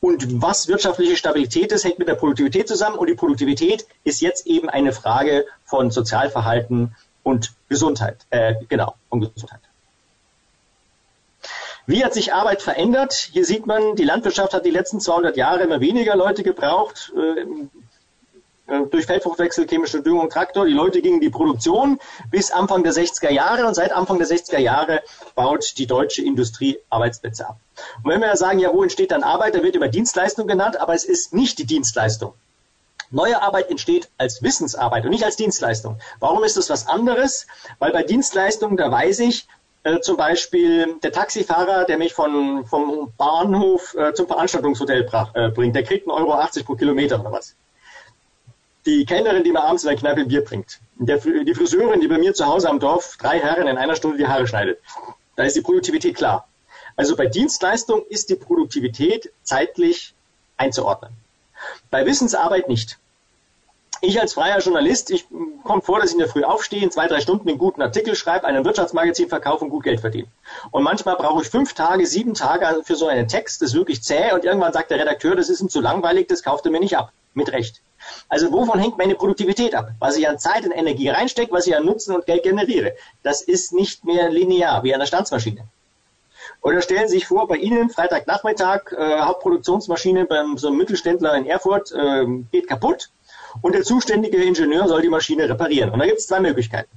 [0.00, 2.96] Und was wirtschaftliche Stabilität ist, hängt mit der Produktivität zusammen.
[2.96, 8.26] Und die Produktivität ist jetzt eben eine Frage von Sozialverhalten, und Gesundheit.
[8.30, 9.60] Äh, genau, und Gesundheit.
[11.86, 13.14] Wie hat sich Arbeit verändert?
[13.32, 17.12] Hier sieht man, die Landwirtschaft hat die letzten 200 Jahre immer weniger Leute gebraucht.
[17.16, 17.68] Äh,
[18.70, 20.64] äh, durch Feldfruchtwechsel, chemische Düngung, Traktor.
[20.64, 21.98] Die Leute gingen in die Produktion
[22.30, 25.02] bis Anfang der 60er Jahre und seit Anfang der 60er Jahre
[25.34, 27.58] baut die deutsche Industrie Arbeitsplätze ab.
[28.02, 30.94] Und wenn wir sagen, ja, wo entsteht dann Arbeit, da wird über Dienstleistung genannt, aber
[30.94, 32.34] es ist nicht die Dienstleistung.
[33.10, 35.98] Neue Arbeit entsteht als Wissensarbeit und nicht als Dienstleistung.
[36.20, 37.46] Warum ist das was anderes?
[37.78, 39.46] Weil bei Dienstleistungen, da weiß ich,
[39.82, 45.74] äh, zum Beispiel der Taxifahrer, der mich von, vom Bahnhof äh, zum Veranstaltungshotel äh, bringt,
[45.74, 47.56] der kriegt 1,80 Euro pro Kilometer oder was
[48.86, 52.18] die Kellnerin, die mir abends in der Kneipe Bier bringt, der, die Friseurin, die bei
[52.18, 54.80] mir zu Hause am Dorf drei Herren in einer Stunde die Haare schneidet.
[55.36, 56.48] Da ist die Produktivität klar.
[56.96, 60.14] Also bei Dienstleistung ist die Produktivität zeitlich
[60.56, 61.12] einzuordnen.
[61.90, 62.98] Bei Wissensarbeit nicht.
[64.02, 65.26] Ich als freier Journalist, ich
[65.62, 68.14] komme vor, dass ich in der Früh aufstehe, in zwei, drei Stunden einen guten Artikel
[68.14, 70.28] schreibe, einen Wirtschaftsmagazin verkaufe und gut Geld verdiene.
[70.70, 74.02] Und manchmal brauche ich fünf Tage, sieben Tage für so einen Text, das ist wirklich
[74.02, 76.80] zäh und irgendwann sagt der Redakteur, das ist ihm zu langweilig, das kauft er mir
[76.80, 77.12] nicht ab.
[77.34, 77.82] Mit Recht.
[78.28, 79.90] Also wovon hängt meine Produktivität ab?
[79.98, 82.94] Was ich an Zeit und Energie reinstecke, was ich an Nutzen und Geld generiere.
[83.22, 85.68] Das ist nicht mehr linear wie an der Stanzmaschine.
[86.62, 91.46] Oder stellen Sie sich vor, bei Ihnen Freitagnachmittag, äh, Hauptproduktionsmaschine beim so einem Mittelständler in
[91.46, 93.10] Erfurt äh, geht kaputt
[93.62, 95.90] und der zuständige Ingenieur soll die Maschine reparieren.
[95.90, 96.90] Und da gibt es zwei Möglichkeiten.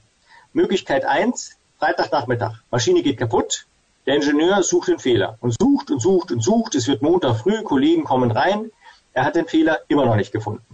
[0.52, 3.66] Möglichkeit eins: Freitagnachmittag, Maschine geht kaputt,
[4.06, 6.76] der Ingenieur sucht den Fehler und sucht und sucht und sucht.
[6.76, 8.70] Es wird Montag früh, Kollegen kommen rein,
[9.14, 10.66] er hat den Fehler immer noch nicht gefunden.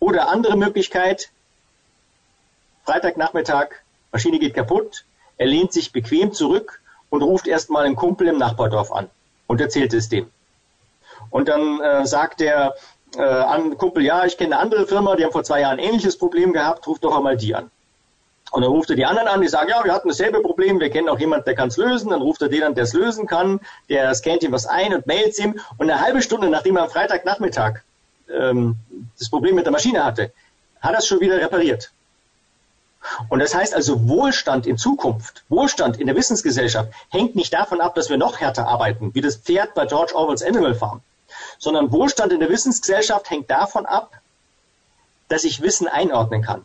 [0.00, 1.30] Oder andere Möglichkeit,
[2.84, 3.68] Freitagnachmittag,
[4.10, 5.06] Maschine geht kaputt,
[5.38, 6.81] er lehnt sich bequem zurück
[7.12, 9.10] und ruft erstmal einen Kumpel im Nachbardorf an
[9.46, 10.30] und erzählt es dem.
[11.28, 12.74] Und dann äh, sagt der
[13.16, 15.84] äh, an Kumpel, ja, ich kenne eine andere Firma, die haben vor zwei Jahren ein
[15.84, 17.70] ähnliches Problem gehabt, ruft doch einmal die an.
[18.50, 20.88] Und dann ruft er die anderen an, die sagen, ja, wir hatten dasselbe Problem, wir
[20.88, 22.10] kennen auch jemanden, der kann es lösen.
[22.10, 25.06] Dann ruft er den an, der es lösen kann, der scannt ihm was ein und
[25.06, 25.60] mailt ihm.
[25.76, 27.80] Und eine halbe Stunde, nachdem er am Freitagnachmittag
[28.30, 28.76] ähm,
[29.18, 30.32] das Problem mit der Maschine hatte,
[30.80, 31.92] hat er es schon wieder repariert.
[33.28, 37.94] Und das heißt also, Wohlstand in Zukunft, Wohlstand in der Wissensgesellschaft hängt nicht davon ab,
[37.94, 41.00] dass wir noch härter arbeiten, wie das Pferd bei George Orwells Animal Farm,
[41.58, 44.12] sondern Wohlstand in der Wissensgesellschaft hängt davon ab,
[45.28, 46.64] dass ich Wissen einordnen kann.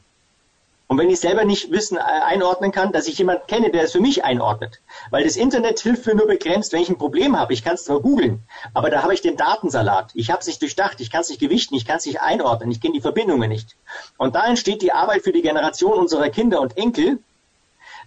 [0.88, 3.91] Und wenn ich selber nicht Wissen äh, einordnen kann, dass ich jemanden kenne, der es
[3.91, 4.82] für mich einordnet.
[5.12, 7.52] Weil das Internet hilft mir nur begrenzt, wenn ich ein Problem habe.
[7.54, 10.12] Ich kann es zwar googeln, aber da habe ich den Datensalat.
[10.13, 12.71] Ich habe es nicht durchdacht, ich kann es nicht gewichten, ich kann es nicht einordnen,
[12.71, 13.76] ich kenne die Verbindungen nicht.
[14.17, 17.19] Und da entsteht die Arbeit für die Generation unserer Kinder und Enkel,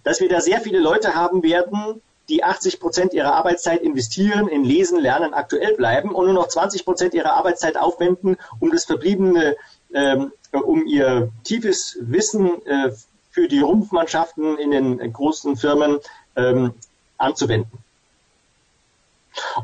[0.03, 4.63] dass wir da sehr viele Leute haben werden, die 80 Prozent ihrer Arbeitszeit investieren, in
[4.63, 9.55] Lesen, Lernen, aktuell bleiben und nur noch 20 Prozent ihrer Arbeitszeit aufwenden, um das verbliebene
[9.93, 12.91] ähm, um ihr tiefes Wissen äh,
[13.31, 15.99] für die Rumpfmannschaften in den großen Firmen
[16.35, 16.73] ähm,
[17.17, 17.79] anzuwenden.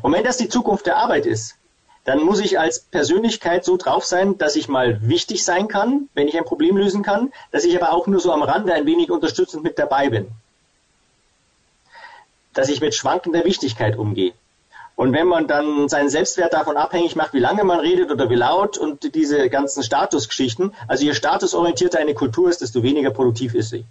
[0.02, 1.56] Und wenn das die Zukunft der Arbeit ist,
[2.04, 6.26] dann muss ich als Persönlichkeit so drauf sein, dass ich mal wichtig sein kann, wenn
[6.26, 9.10] ich ein Problem lösen kann, dass ich aber auch nur so am Rande ein wenig
[9.10, 10.28] unterstützend mit dabei bin.
[12.54, 14.32] Dass ich mit schwankender Wichtigkeit umgehe.
[14.98, 18.34] Und wenn man dann seinen Selbstwert davon abhängig macht, wie lange man redet oder wie
[18.34, 23.70] laut und diese ganzen Statusgeschichten, also je statusorientierter eine Kultur ist, desto weniger produktiv ist
[23.70, 23.84] sie.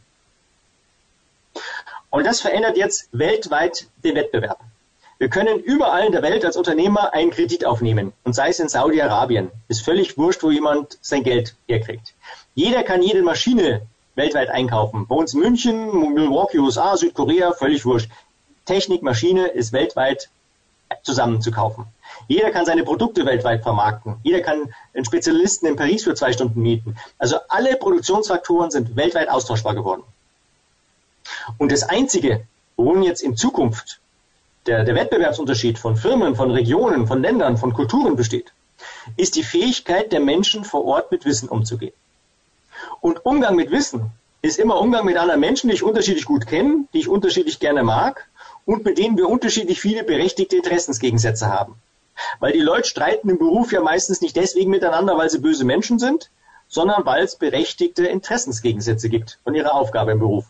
[2.10, 4.60] Und das verändert jetzt weltweit den Wettbewerb.
[5.18, 8.12] Wir können überall in der Welt als Unternehmer einen Kredit aufnehmen.
[8.26, 9.50] Und sei es in Saudi-Arabien.
[9.70, 12.16] Ist völlig wurscht, wo jemand sein Geld herkriegt.
[12.54, 13.84] Jeder kann jede Maschine
[14.16, 15.08] weltweit einkaufen.
[15.08, 18.12] Bei uns München, Milwaukee, USA, Südkorea, völlig wurscht.
[18.66, 20.30] Technik, Maschine ist weltweit
[21.04, 21.86] zusammenzukaufen.
[22.28, 24.18] Jeder kann seine Produkte weltweit vermarkten.
[24.24, 26.98] Jeder kann einen Spezialisten in Paris für zwei Stunden mieten.
[27.18, 30.04] Also alle Produktionsfaktoren sind weltweit austauschbar geworden.
[31.58, 32.46] Und das Einzige,
[32.76, 34.00] worin jetzt in Zukunft
[34.66, 38.52] der, der Wettbewerbsunterschied von Firmen, von Regionen, von Ländern, von Kulturen besteht,
[39.16, 41.94] ist die Fähigkeit der Menschen vor Ort mit Wissen umzugehen.
[43.00, 46.86] Und Umgang mit Wissen ist immer Umgang mit anderen Menschen, die ich unterschiedlich gut kenne,
[46.94, 48.28] die ich unterschiedlich gerne mag
[48.68, 51.76] und mit denen wir unterschiedlich viele berechtigte Interessensgegensätze haben.
[52.40, 56.00] Weil die Leute streiten im Beruf ja meistens nicht deswegen miteinander, weil sie böse Menschen
[56.00, 56.30] sind,
[56.68, 60.46] sondern weil es berechtigte Interessensgegensätze gibt von ihrer Aufgabe im Beruf.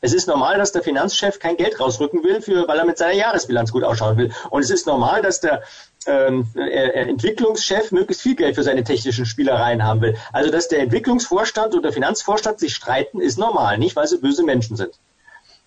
[0.00, 3.12] Es ist normal, dass der Finanzchef kein Geld rausrücken will, für, weil er mit seiner
[3.12, 4.32] Jahresbilanz gut ausschauen will.
[4.48, 5.62] Und es ist normal, dass der
[6.06, 10.16] ähm, Entwicklungschef möglichst viel Geld für seine technischen Spielereien haben will.
[10.32, 14.42] Also, dass der Entwicklungsvorstand und der Finanzvorstand sich streiten, ist normal, nicht weil sie böse
[14.42, 14.94] Menschen sind.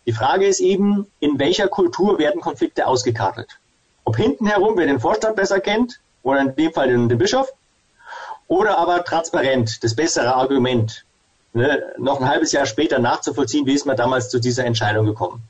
[0.06, 3.60] Die Frage ist eben, in welcher Kultur werden Konflikte ausgekartet?
[4.04, 7.52] Ob hinten herum, wer den Vorstand besser kennt, oder in dem Fall den, den Bischof,
[8.48, 11.06] oder aber transparent, das bessere Argument.
[11.54, 15.42] ne, noch ein halbes Jahr später nachzuvollziehen, wie ist man damals zu dieser Entscheidung gekommen.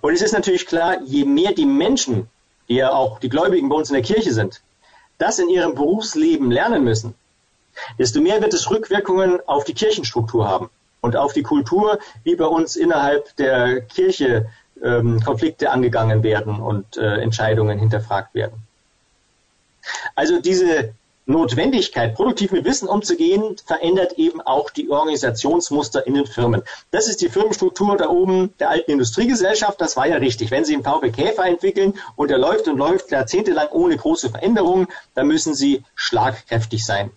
[0.00, 2.28] Und es ist natürlich klar, je mehr die Menschen,
[2.68, 4.60] die ja auch die Gläubigen bei uns in der Kirche sind,
[5.18, 7.14] das in ihrem Berufsleben lernen müssen,
[7.98, 10.68] desto mehr wird es Rückwirkungen auf die Kirchenstruktur haben
[11.02, 14.46] und auf die Kultur, wie bei uns innerhalb der Kirche
[14.82, 18.62] ähm, Konflikte angegangen werden und äh, Entscheidungen hinterfragt werden.
[20.14, 20.94] Also diese
[21.26, 26.62] Notwendigkeit, produktiv mit Wissen umzugehen, verändert eben auch die Organisationsmuster in den Firmen.
[26.90, 29.80] Das ist die Firmenstruktur da oben der alten Industriegesellschaft.
[29.80, 30.50] Das war ja richtig.
[30.50, 34.88] Wenn Sie einen VW Käfer entwickeln und er läuft und läuft jahrzehntelang ohne große Veränderungen,
[35.14, 37.10] dann müssen Sie schlagkräftig sein.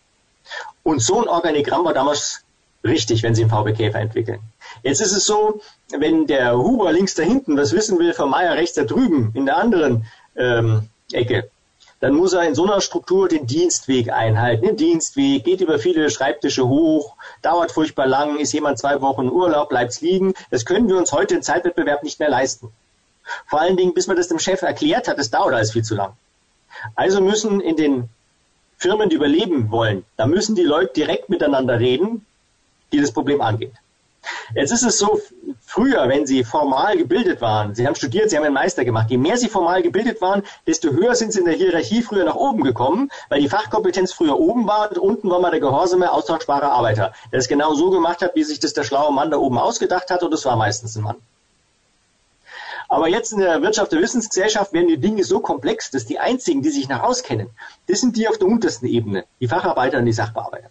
[0.84, 2.45] Und so ein Organigramm war damals
[2.86, 4.40] richtig, wenn Sie einen VW Käfer entwickeln.
[4.84, 5.62] Jetzt ist es so,
[5.98, 9.46] wenn der Huber links da hinten was wissen will von Meier rechts da drüben in
[9.46, 11.50] der anderen ähm, Ecke,
[12.00, 14.66] dann muss er in so einer Struktur den Dienstweg einhalten.
[14.66, 19.70] Den Dienstweg geht über viele Schreibtische hoch, dauert furchtbar lang, ist jemand zwei Wochen Urlaub,
[19.70, 20.34] bleibt's liegen.
[20.52, 22.70] Das können wir uns heute im Zeitwettbewerb nicht mehr leisten.
[23.48, 25.96] Vor allen Dingen, bis man das dem Chef erklärt hat, das dauert alles viel zu
[25.96, 26.14] lang.
[26.96, 28.10] Also müssen in den
[28.78, 32.26] Firmen, die überleben wollen, da müssen die Leute direkt miteinander reden,
[32.96, 33.74] die das Problem angeht.
[34.54, 35.20] Jetzt ist es so,
[35.62, 39.18] früher, wenn Sie formal gebildet waren, Sie haben studiert, Sie haben einen Meister gemacht, je
[39.18, 42.64] mehr Sie formal gebildet waren, desto höher sind Sie in der Hierarchie früher nach oben
[42.64, 47.14] gekommen, weil die Fachkompetenz früher oben war und unten war mal der gehorsame, austauschbare Arbeiter,
[47.32, 50.10] der es genau so gemacht hat, wie sich das der schlaue Mann da oben ausgedacht
[50.10, 51.18] hat und das war meistens ein Mann.
[52.88, 56.62] Aber jetzt in der Wirtschaft der Wissensgesellschaft werden die Dinge so komplex, dass die einzigen,
[56.62, 57.50] die sich nach auskennen,
[57.88, 60.70] das sind die auf der untersten Ebene, die Facharbeiter und die Sachbearbeiter.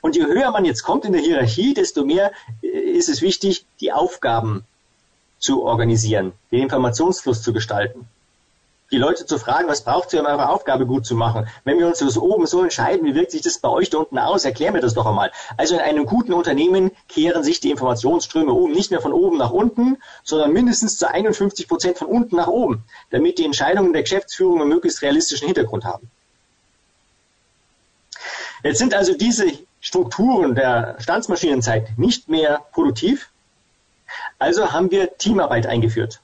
[0.00, 2.32] Und je höher man jetzt kommt in der Hierarchie, desto mehr
[2.62, 4.64] äh, ist es wichtig, die Aufgaben
[5.38, 8.08] zu organisieren, den Informationsfluss zu gestalten.
[8.90, 11.46] Die Leute zu fragen, was braucht ihr, um eure Aufgabe gut zu machen?
[11.64, 14.18] Wenn wir uns das oben so entscheiden, wie wirkt sich das bei euch da unten
[14.18, 14.46] aus?
[14.46, 15.30] Erklär mir das doch einmal.
[15.58, 19.50] Also in einem guten Unternehmen kehren sich die Informationsströme um, nicht mehr von oben nach
[19.50, 24.62] unten, sondern mindestens zu 51 Prozent von unten nach oben, damit die Entscheidungen der Geschäftsführung
[24.62, 26.10] einen möglichst realistischen Hintergrund haben.
[28.64, 33.30] Jetzt sind also diese Strukturen der Standsmaschinenzeit nicht mehr produktiv.
[34.38, 36.20] Also haben wir Teamarbeit eingeführt.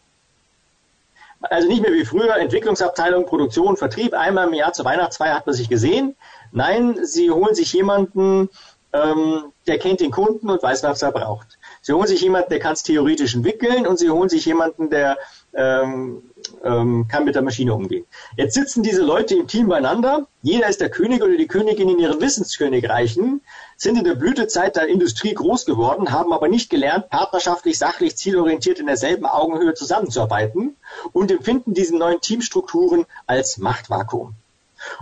[1.40, 4.14] Also nicht mehr wie früher Entwicklungsabteilung, Produktion, Vertrieb.
[4.14, 6.16] Einmal im Jahr zur Weihnachtsfeier hat man sich gesehen.
[6.52, 8.48] Nein, Sie holen sich jemanden,
[8.92, 11.58] ähm, der kennt den Kunden und weiß, was er braucht.
[11.82, 15.18] Sie holen sich jemanden, der kann es theoretisch entwickeln und Sie holen sich jemanden, der
[15.56, 16.22] ähm,
[16.62, 18.06] ähm, kann mit der Maschine umgehen.
[18.36, 20.26] Jetzt sitzen diese Leute im Team beieinander.
[20.42, 23.40] Jeder ist der König oder die Königin in ihren Wissenskönigreichen,
[23.76, 28.78] sind in der Blütezeit der Industrie groß geworden, haben aber nicht gelernt, partnerschaftlich, sachlich, zielorientiert
[28.78, 30.76] in derselben Augenhöhe zusammenzuarbeiten
[31.12, 34.34] und empfinden diese neuen Teamstrukturen als Machtvakuum.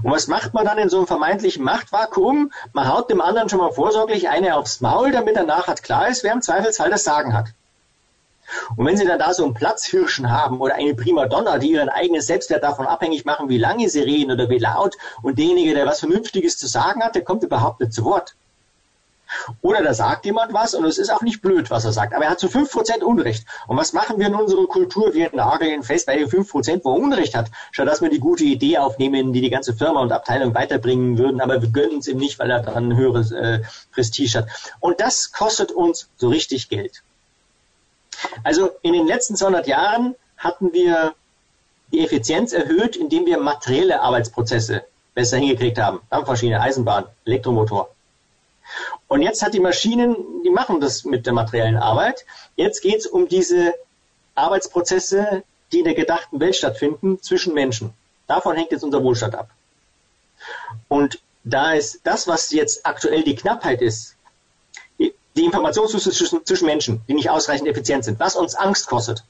[0.03, 2.53] Und was macht man dann in so einem vermeintlichen Machtvakuum?
[2.73, 6.23] Man haut dem anderen schon mal vorsorglich eine aufs Maul, damit er nachher klar ist,
[6.23, 7.49] wer im Zweifelsfall das Sagen hat.
[8.77, 12.23] Und wenn Sie dann da so einen Platzhirschen haben oder eine Primadonna, die ihren eigenen
[12.23, 16.01] Selbstwert davon abhängig machen, wie lange sie reden oder wie laut und derjenige, der was
[16.01, 18.35] Vernünftiges zu sagen hat, der kommt überhaupt nicht zu Wort.
[19.61, 22.25] Oder da sagt jemand was und es ist auch nicht blöd, was er sagt, aber
[22.25, 23.47] er hat zu fünf Prozent Unrecht.
[23.67, 25.15] Und was machen wir in unserer Kultur?
[25.15, 28.45] Wir nageln fest den fünf Prozent, wo er Unrecht hat, statt dass wir die gute
[28.45, 32.19] Idee aufnehmen, die die ganze Firma und Abteilung weiterbringen würden, aber wir gönnen es ihm
[32.19, 33.61] nicht, weil er dann ein höheres äh,
[33.93, 34.49] Prestige hat.
[34.81, 37.03] Und das kostet uns so richtig Geld.
[38.45, 41.15] Also in den letzten 200 Jahren hatten wir
[41.93, 46.01] die Effizienz erhöht, indem wir materielle Arbeitsprozesse besser hingekriegt haben.
[46.11, 47.91] Dampfmaschine, Eisenbahn, Elektromotor.
[49.09, 52.25] Und jetzt hat die Maschinen, die machen das mit der materiellen Arbeit.
[52.57, 53.75] Jetzt geht es um diese
[54.35, 57.93] Arbeitsprozesse, die in der gedachten Welt stattfinden, zwischen Menschen.
[58.27, 59.51] Davon hängt jetzt unser Wohlstand ab.
[60.89, 64.17] Und da ist das, was jetzt aktuell die Knappheit ist,
[65.37, 69.25] die Informationsflüsse zwischen, Menschen, die nicht ausreichend effizient sind, was uns Angst kostet,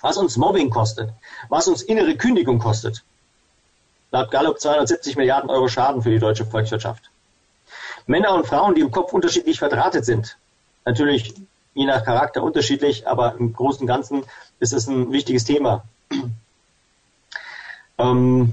[0.00, 1.10] was uns Mobbing kostet,
[1.48, 3.02] was uns innere Kündigung kostet.
[4.12, 7.10] Laut Gallup 270 Milliarden Euro Schaden für die deutsche Volkswirtschaft.
[8.06, 10.36] Männer und Frauen, die im Kopf unterschiedlich verdrahtet sind.
[10.84, 11.34] Natürlich
[11.74, 14.24] je nach Charakter unterschiedlich, aber im Großen und Ganzen
[14.60, 15.84] ist es ein wichtiges Thema.
[17.98, 18.52] Ähm,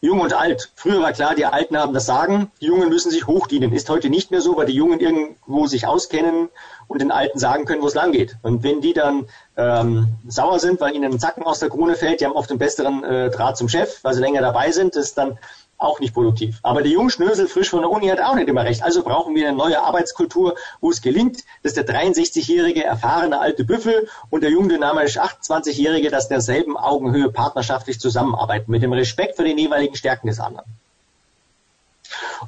[0.00, 0.70] Jung und alt.
[0.76, 3.72] Früher war klar, die Alten haben das Sagen, die Jungen müssen sich hochdienen.
[3.72, 6.48] Ist heute nicht mehr so, weil die Jungen irgendwo sich auskennen
[6.86, 8.36] und den Alten sagen können, wo es lang geht.
[8.42, 12.20] Und wenn die dann ähm, sauer sind, weil ihnen ein Zacken aus der Krone fällt,
[12.20, 15.06] die haben oft den besseren äh, Draht zum Chef, weil sie länger dabei sind, das
[15.06, 15.36] ist dann
[15.78, 16.58] auch nicht produktiv.
[16.62, 18.82] Aber der Jungschnösel frisch von der Uni hat auch nicht immer recht.
[18.82, 24.08] Also brauchen wir eine neue Arbeitskultur, wo es gelingt, dass der 63-jährige erfahrene alte Büffel
[24.30, 29.56] und der jung dynamische 28-jährige, dass derselben Augenhöhe partnerschaftlich zusammenarbeiten, mit dem Respekt für den
[29.56, 30.66] jeweiligen Stärken des anderen.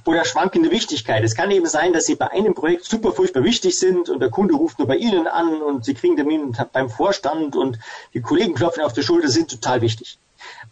[0.07, 1.23] Oder schwankende Wichtigkeit.
[1.23, 4.31] Es kann eben sein, dass Sie bei einem Projekt super furchtbar wichtig sind und der
[4.31, 7.79] Kunde ruft nur bei Ihnen an und Sie kriegen Termin beim Vorstand und
[8.15, 10.19] die Kollegen klopfen auf die Schulter, sind total wichtig.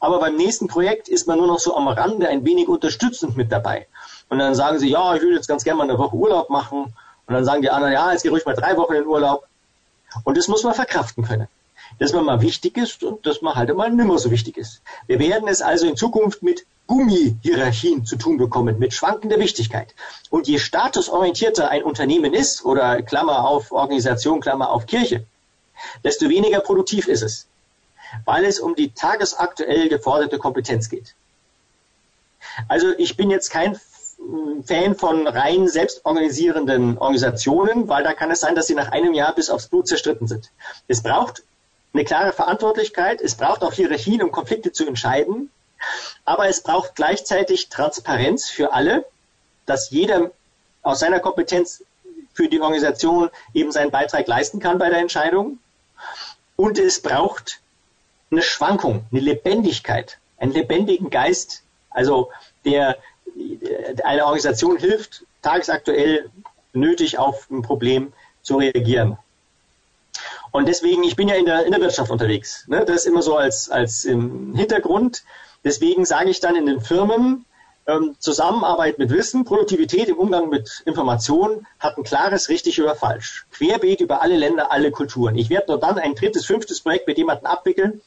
[0.01, 3.51] Aber beim nächsten Projekt ist man nur noch so am Rande ein wenig unterstützend mit
[3.53, 3.87] dabei.
[4.29, 6.95] Und dann sagen Sie, ja, ich will jetzt ganz gerne mal eine Woche Urlaub machen.
[7.27, 9.47] Und dann sagen die anderen, ja, jetzt geh ruhig mal drei Wochen in Urlaub.
[10.25, 11.49] Und das muss man verkraften können.
[11.99, 14.83] Dass man mal wichtig ist und dass man halt mal nimmer so wichtig ist.
[15.07, 19.95] Wir werden es also in Zukunft mit Gummihierarchien zu tun bekommen, mit schwankender Wichtigkeit.
[20.31, 25.25] Und je statusorientierter ein Unternehmen ist, oder Klammer auf Organisation, Klammer auf Kirche,
[26.03, 27.47] desto weniger produktiv ist es,
[28.25, 31.15] weil es um die tagesaktuell geforderte Kompetenz geht.
[32.69, 33.79] Also ich bin jetzt kein
[34.65, 39.35] Fan von rein selbstorganisierenden Organisationen, weil da kann es sein, dass sie nach einem Jahr
[39.35, 40.51] bis aufs Blut zerstritten sind.
[40.89, 41.45] Es braucht
[41.95, 45.51] eine klare Verantwortlichkeit, es braucht auch Hierarchien, um Konflikte zu entscheiden,
[46.25, 49.07] aber es braucht gleichzeitig Transparenz für alle,
[49.67, 50.33] dass jeder
[50.83, 51.85] aus seiner Kompetenz
[52.35, 55.59] für die Organisation eben seinen Beitrag leisten kann bei der Entscheidung.
[56.57, 57.61] Und es braucht
[58.31, 62.31] eine Schwankung, eine Lebendigkeit, einen lebendigen Geist, also
[62.65, 62.99] der
[64.05, 66.31] eine Organisation hilft, tagesaktuell
[66.73, 68.13] nötig auf ein Problem
[68.43, 69.19] zu reagieren.
[70.51, 72.67] Und deswegen, ich bin ja in der, in der Wirtschaft unterwegs.
[72.69, 72.85] Ne?
[72.85, 75.25] Das ist immer so als, als im Hintergrund.
[75.65, 77.45] Deswegen sage ich dann in den Firmen,
[77.87, 83.47] ähm, Zusammenarbeit mit Wissen, Produktivität im Umgang mit Informationen hat ein klares richtig oder falsch.
[83.53, 85.37] Querbeet über alle Länder, alle Kulturen.
[85.37, 88.01] Ich werde nur dann ein drittes, fünftes Projekt mit jemandem abwickeln,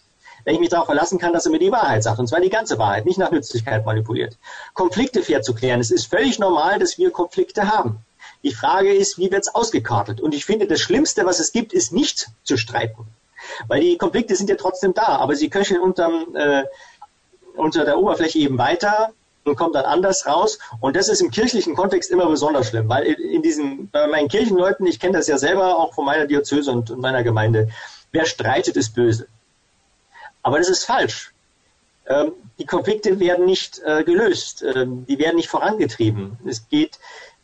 [0.43, 2.19] wenn ich mich darauf verlassen kann, dass er mir die Wahrheit sagt.
[2.19, 4.38] Und zwar die ganze Wahrheit, nicht nach Nützlichkeit manipuliert.
[4.73, 5.80] Konflikte fair zu klären.
[5.80, 7.99] Es ist völlig normal, dass wir Konflikte haben.
[8.43, 10.19] Die Frage ist, wie wird es ausgekartet?
[10.19, 13.06] Und ich finde, das Schlimmste, was es gibt, ist nicht zu streiten.
[13.67, 16.63] Weil die Konflikte sind ja trotzdem da, aber sie köcheln unterm, äh,
[17.56, 19.12] unter der Oberfläche eben weiter
[19.43, 20.60] und kommt dann anders raus.
[20.80, 24.86] Und das ist im kirchlichen Kontext immer besonders schlimm, weil in diesen, bei meinen Kirchenleuten,
[24.86, 27.69] ich kenne das ja selber auch von meiner Diözese und meiner Gemeinde,
[28.12, 29.27] wer streitet, ist böse.
[30.43, 31.34] Aber das ist falsch.
[32.08, 36.38] Ähm, die Konflikte werden nicht äh, gelöst, ähm, die werden nicht vorangetrieben.
[36.45, 36.99] Es geht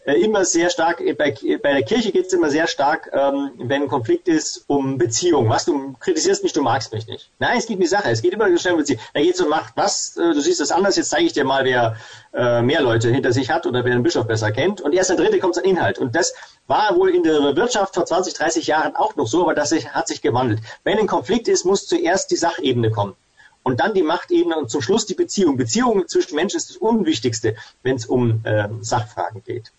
[0.08, 3.84] äh, immer sehr stark, bei, bei der Kirche geht es immer sehr stark, ähm, wenn
[3.84, 5.50] ein Konflikt ist, um Beziehung.
[5.50, 7.30] Was, du kritisierst mich, du magst mich nicht.
[7.40, 9.02] Nein, es geht um die Sache, es geht immer schnell um Beziehung.
[9.14, 11.44] Da geht es um Macht, was, äh, du siehst das anders, jetzt zeige ich dir
[11.44, 11.98] mal, wer
[12.34, 14.82] äh, mehr Leute hinter sich hat oder wer den Bischof besser kennt.
[14.82, 16.00] Und erst der Dritte kommt zum Inhalt.
[16.00, 16.34] Und das
[16.68, 20.08] war wohl in der Wirtschaft vor 20, 30 Jahren auch noch so, aber das hat
[20.08, 20.62] sich gewandelt.
[20.84, 23.16] Wenn ein Konflikt ist, muss zuerst die Sachebene kommen.
[23.64, 25.58] Und dann die Machtebene und zum Schluss die Beziehung.
[25.58, 29.72] Beziehung zwischen Menschen ist das Unwichtigste, wenn es um äh, Sachfragen geht.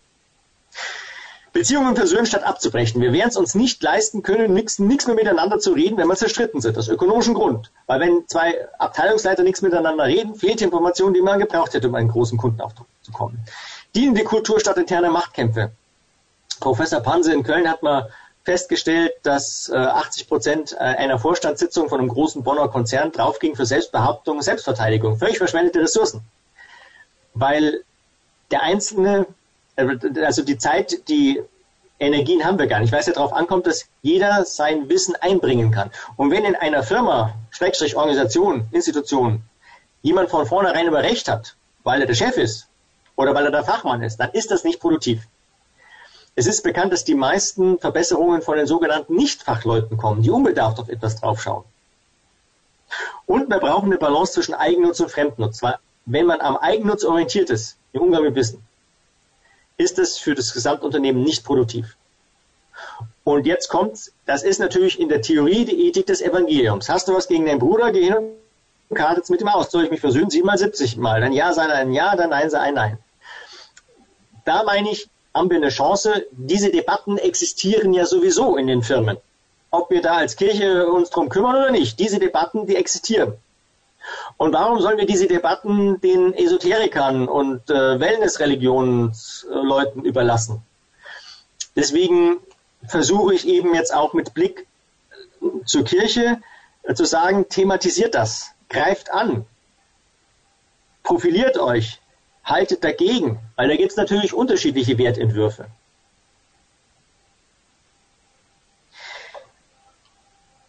[1.53, 3.01] Beziehungen versöhnen statt abzubrechen.
[3.01, 6.61] Wir werden es uns nicht leisten können, nichts mehr miteinander zu reden, wenn wir zerstritten
[6.61, 6.77] sind.
[6.77, 7.71] Aus ökonomischen Grund.
[7.87, 11.95] Weil wenn zwei Abteilungsleiter nichts miteinander reden, fehlt die Information, die man gebraucht hätte, um
[11.95, 13.41] einen großen Kunden aufzukommen.
[13.95, 15.73] Dienende Kultur statt interne Machtkämpfe.
[16.59, 18.11] Professor Panse in Köln hat mal
[18.45, 23.67] festgestellt, dass äh, 80 Prozent äh, einer Vorstandssitzung von einem großen Bonner Konzern draufging für
[23.67, 25.19] Selbstbehauptung Selbstverteidigung.
[25.19, 26.23] Völlig verschwendete Ressourcen.
[27.35, 27.83] Weil
[28.51, 29.27] der Einzelne,
[29.77, 31.43] äh, also die Zeit, die
[32.01, 35.71] Energien haben wir gar nicht, weil es ja darauf ankommt, dass jeder sein Wissen einbringen
[35.71, 35.91] kann.
[36.17, 39.43] Und wenn in einer Firma, Schrägstrich Organisation, Institution,
[40.03, 42.69] jemand von vornherein über Recht hat, weil er der Chef ist
[43.17, 45.27] oder weil er der Fachmann ist, dann ist das nicht produktiv.
[46.39, 50.89] Es ist bekannt, dass die meisten Verbesserungen von den sogenannten Nichtfachleuten kommen, die unbedarft auf
[50.89, 51.65] etwas draufschauen.
[53.27, 57.51] Und wir brauchen eine Balance zwischen Eigennutz und Fremdnutz, weil wenn man am Eigennutz orientiert
[57.51, 58.63] ist, im Umgang mit Wissen,
[59.79, 61.97] ist es für das Gesamtunternehmen nicht produktiv.
[63.25, 66.89] Und jetzt kommt, das ist natürlich in der Theorie die Ethik des Evangeliums.
[66.89, 68.17] Hast du was gegen deinen Bruder, geh hin
[68.89, 69.73] und kartet mit ihm aus.
[69.73, 70.31] Soll ich mich versöhnen?
[70.31, 71.21] Siebenmal, siebzig Mal.
[71.21, 72.99] Dann ja sei ein Ja, dann Nein sei ein Nein.
[74.45, 76.27] Da meine ich, haben wir eine Chance.
[76.33, 79.19] Diese Debatten existieren ja sowieso in den Firmen.
[79.71, 81.99] Ob wir da als Kirche uns drum kümmern oder nicht.
[81.99, 83.35] Diese Debatten, die existieren.
[84.37, 90.63] Und warum sollen wir diese Debatten den Esoterikern und äh, Wellness-Religionsleuten überlassen?
[91.77, 92.39] Deswegen
[92.87, 94.67] versuche ich eben jetzt auch mit Blick
[95.65, 96.41] zur Kirche
[96.83, 99.45] äh, zu sagen, thematisiert das, greift an,
[101.03, 102.01] profiliert euch,
[102.49, 105.67] haltet dagegen, weil da gibt es natürlich unterschiedliche Wertentwürfe.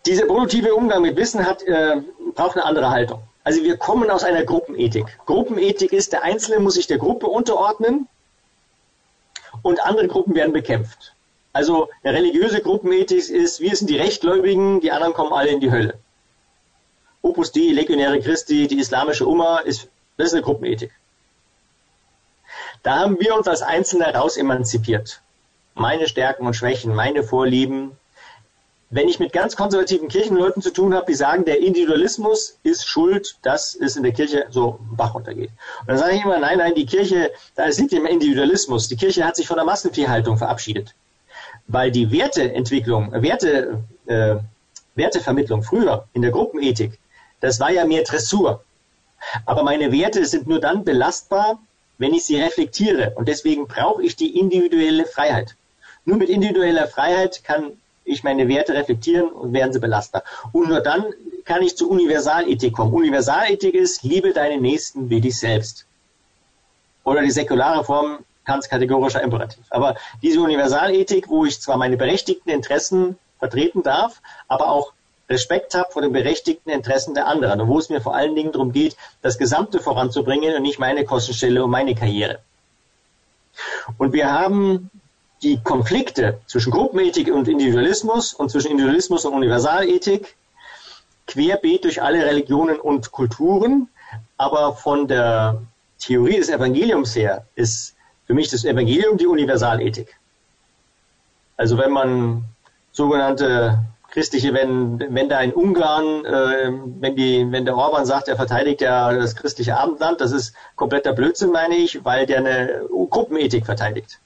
[0.05, 2.01] Dieser produktive Umgang mit Wissen hat, äh,
[2.34, 3.21] braucht eine andere Haltung.
[3.43, 5.05] Also wir kommen aus einer Gruppenethik.
[5.25, 8.07] Gruppenethik ist, der Einzelne muss sich der Gruppe unterordnen
[9.61, 11.13] und andere Gruppen werden bekämpft.
[11.51, 15.71] Also eine religiöse Gruppenethik ist, wir sind die Rechtgläubigen, die anderen kommen alle in die
[15.71, 15.99] Hölle.
[17.21, 20.91] Opus Dei, Legionäre Christi, die islamische Umma, ist, das ist eine Gruppenethik.
[22.84, 25.21] Da haben wir uns als Einzelne raus emanzipiert.
[25.75, 27.91] Meine Stärken und Schwächen, meine Vorlieben.
[28.89, 33.38] Wenn ich mit ganz konservativen Kirchenleuten zu tun habe, die sagen, der Individualismus ist schuld,
[33.43, 35.51] dass es in der Kirche so Bach runtergeht.
[35.82, 38.88] Und dann sage ich immer, nein, nein, die Kirche, da liegt im Individualismus.
[38.88, 40.95] Die Kirche hat sich von der Massenviehhaltung verabschiedet.
[41.67, 44.38] Weil die Werteentwicklung, Werte, äh,
[44.95, 46.97] Wertevermittlung früher in der Gruppenethik,
[47.41, 48.63] das war ja mehr Dressur.
[49.45, 51.59] Aber meine Werte sind nur dann belastbar,
[51.99, 53.13] wenn ich sie reflektiere.
[53.15, 55.55] Und deswegen brauche ich die individuelle Freiheit.
[56.05, 57.73] Nur mit individueller Freiheit kann
[58.03, 60.23] ich meine Werte reflektieren und werden sie belastbar.
[60.51, 61.05] Und nur dann
[61.45, 62.93] kann ich zur Universalethik kommen.
[62.93, 65.85] Universalethik ist, liebe deinen Nächsten wie dich selbst.
[67.03, 69.63] Oder die säkulare Form, Kants kategorischer Imperativ.
[69.69, 74.93] Aber diese Universalethik, wo ich zwar meine berechtigten Interessen vertreten darf, aber auch
[75.30, 78.51] Respekt habe vor den berechtigten Interessen der anderen und wo es mir vor allen Dingen
[78.51, 82.39] darum geht, das Gesamte voranzubringen und nicht meine Kostenstelle und meine Karriere.
[83.97, 84.89] Und wir haben
[85.41, 90.36] die Konflikte zwischen Gruppenethik und Individualismus und zwischen Individualismus und Universalethik
[91.27, 93.88] querbeet durch alle Religionen und Kulturen,
[94.38, 95.61] aber von der
[95.99, 100.17] Theorie des Evangeliums her ist für mich das Evangelium die Universalethik.
[101.55, 102.43] Also wenn man
[102.91, 103.80] sogenannte
[104.12, 108.82] christliche, wenn, wenn da in Ungarn, äh, wenn, die, wenn der Orban sagt, er verteidigt
[108.82, 114.20] ja das christliche Abendland, das ist kompletter Blödsinn, meine ich, weil der eine Gruppenethik verteidigt.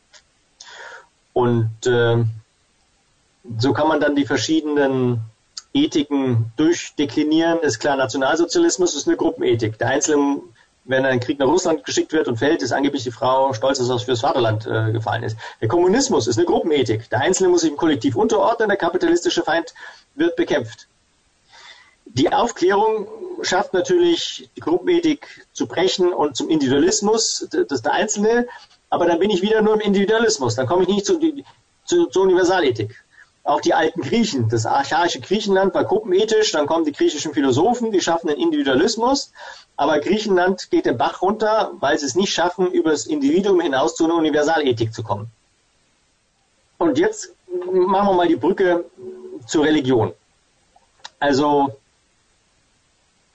[1.34, 2.24] Und äh,
[3.58, 5.22] so kann man dann die verschiedenen
[5.74, 7.60] Ethiken durchdeklinieren.
[7.60, 9.78] Ist klar, Nationalsozialismus ist eine Gruppenethik.
[9.80, 10.42] Der Einzelne
[10.86, 13.88] wenn ein Krieg nach Russland geschickt wird und fällt, ist angeblich die Frau stolz, dass
[13.88, 15.38] das fürs Vaterland äh, gefallen ist.
[15.62, 17.10] Der Kommunismus ist eine Gruppenethik.
[17.10, 19.74] Der Einzelne muss sich im Kollektiv unterordnen, der kapitalistische Feind
[20.16, 20.88] wird bekämpft.
[22.06, 23.08] Die Aufklärung
[23.42, 28.48] schafft natürlich die Gruppenethik zu brechen und zum Individualismus, das ist der Einzelne,
[28.90, 31.20] aber dann bin ich wieder nur im Individualismus, dann komme ich nicht zu,
[31.86, 33.03] zu, zur Universalethik.
[33.46, 38.00] Auch die alten Griechen, das archaische Griechenland war gruppenethisch, dann kommen die griechischen Philosophen, die
[38.00, 39.34] schaffen den Individualismus,
[39.76, 43.96] aber Griechenland geht den Bach runter, weil sie es nicht schaffen, über das Individuum hinaus
[43.96, 45.28] zu einer Universalethik zu kommen.
[46.78, 47.34] Und jetzt
[47.66, 48.86] machen wir mal die Brücke
[49.46, 50.14] zur Religion.
[51.20, 51.76] Also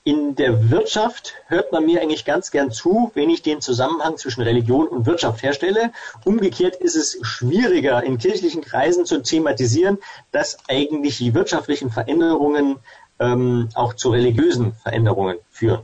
[0.08, 4.40] in der Wirtschaft hört man mir eigentlich ganz gern zu, wenn ich den Zusammenhang zwischen
[4.40, 5.92] Religion und Wirtschaft herstelle.
[6.24, 9.98] Umgekehrt ist es schwieriger in kirchlichen Kreisen zu thematisieren,
[10.32, 12.76] dass eigentlich die wirtschaftlichen Veränderungen
[13.20, 15.82] ähm, auch zu religiösen Veränderungen führen.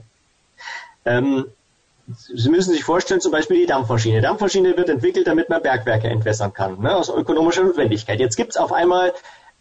[1.05, 1.45] Ähm,
[2.07, 4.22] Sie müssen sich vorstellen, zum Beispiel die Dampfmaschine.
[4.22, 8.20] Dampfmaschine wird entwickelt, damit man Bergwerke entwässern kann, ne, aus ökonomischer Notwendigkeit.
[8.20, 9.12] Jetzt gibt es auf einmal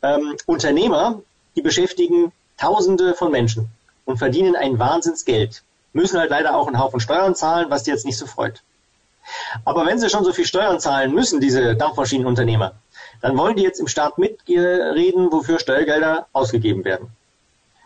[0.01, 1.22] ähm, Unternehmer,
[1.57, 3.70] die beschäftigen Tausende von Menschen
[4.06, 5.64] und verdienen ein Wahnsinnsgeld.
[5.93, 8.64] Müssen halt leider auch einen Haufen Steuern zahlen, was die jetzt nicht so freut.
[9.64, 12.74] Aber wenn sie schon so viel Steuern zahlen müssen, diese Dampfmaschinenunternehmer,
[13.22, 17.10] dann wollen die jetzt im Staat mitreden, wofür Steuergelder ausgegeben werden.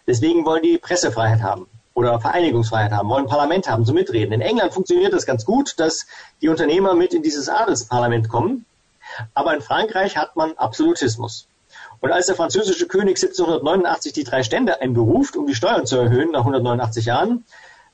[0.08, 4.32] Deswegen wollen die Pressefreiheit haben oder Vereinigungsfreiheit haben, wollen Parlament haben, so mitreden.
[4.32, 6.08] In England funktioniert das ganz gut, dass
[6.42, 8.66] die Unternehmer mit in dieses Adelsparlament kommen.
[9.34, 11.48] Aber in Frankreich hat man Absolutismus.
[12.00, 16.32] Und als der französische König 1789 die drei Stände einberuft, um die Steuern zu erhöhen
[16.32, 17.46] nach 189 Jahren,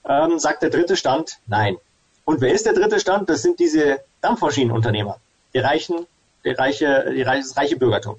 [0.07, 1.77] ähm, sagt der dritte Stand nein.
[2.25, 3.29] Und wer ist der dritte Stand?
[3.29, 5.17] Das sind diese Dampfmaschinenunternehmer,
[5.53, 6.05] die reichen,
[6.43, 8.17] die reiche, die reiche, das reiche Bürgertum.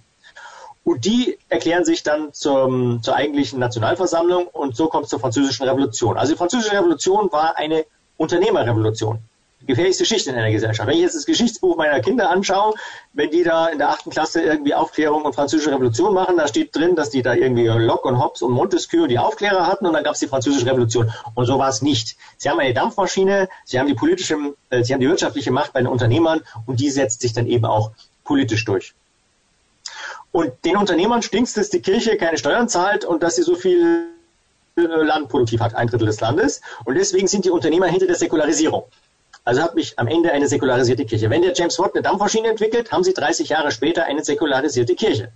[0.85, 5.66] Und die erklären sich dann zum, zur eigentlichen Nationalversammlung und so kommt es zur französischen
[5.66, 6.18] Revolution.
[6.18, 7.87] Also die französische Revolution war eine
[8.18, 9.18] Unternehmerrevolution
[9.67, 10.89] gefährlichste Schicht in einer Gesellschaft.
[10.89, 12.75] Wenn ich jetzt das Geschichtsbuch meiner Kinder anschaue,
[13.12, 16.75] wenn die da in der achten Klasse irgendwie Aufklärung und französische Revolution machen, da steht
[16.75, 20.05] drin, dass die da irgendwie Locke und Hobbes und Montesquieu die Aufklärer hatten und dann
[20.05, 21.12] gab es die französische Revolution.
[21.35, 22.17] Und so war es nicht.
[22.37, 24.37] Sie haben eine Dampfmaschine, sie haben die politische,
[24.71, 27.65] äh, sie haben die wirtschaftliche Macht bei den Unternehmern und die setzt sich dann eben
[27.65, 27.93] auch
[28.25, 28.95] politisch durch.
[30.33, 34.09] Und den Unternehmern stinkt dass die Kirche keine Steuern zahlt und dass sie so viel
[34.77, 36.61] äh, Land produktiv hat, ein Drittel des Landes.
[36.85, 38.85] Und deswegen sind die Unternehmer hinter der Säkularisierung.
[39.45, 41.28] Also habe ich am Ende eine säkularisierte Kirche.
[41.28, 45.30] Wenn der James Watt eine Dampfmaschine entwickelt, haben sie 30 Jahre später eine säkularisierte Kirche.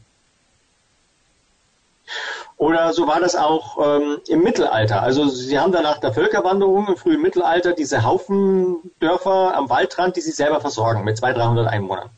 [2.57, 5.03] Oder so war das auch ähm, im Mittelalter.
[5.03, 10.23] Also sie haben dann nach der Völkerwanderung im frühen Mittelalter diese Haufendörfer am Waldrand, die
[10.23, 12.11] sie selber versorgen mit 200, 300 Einwohnern.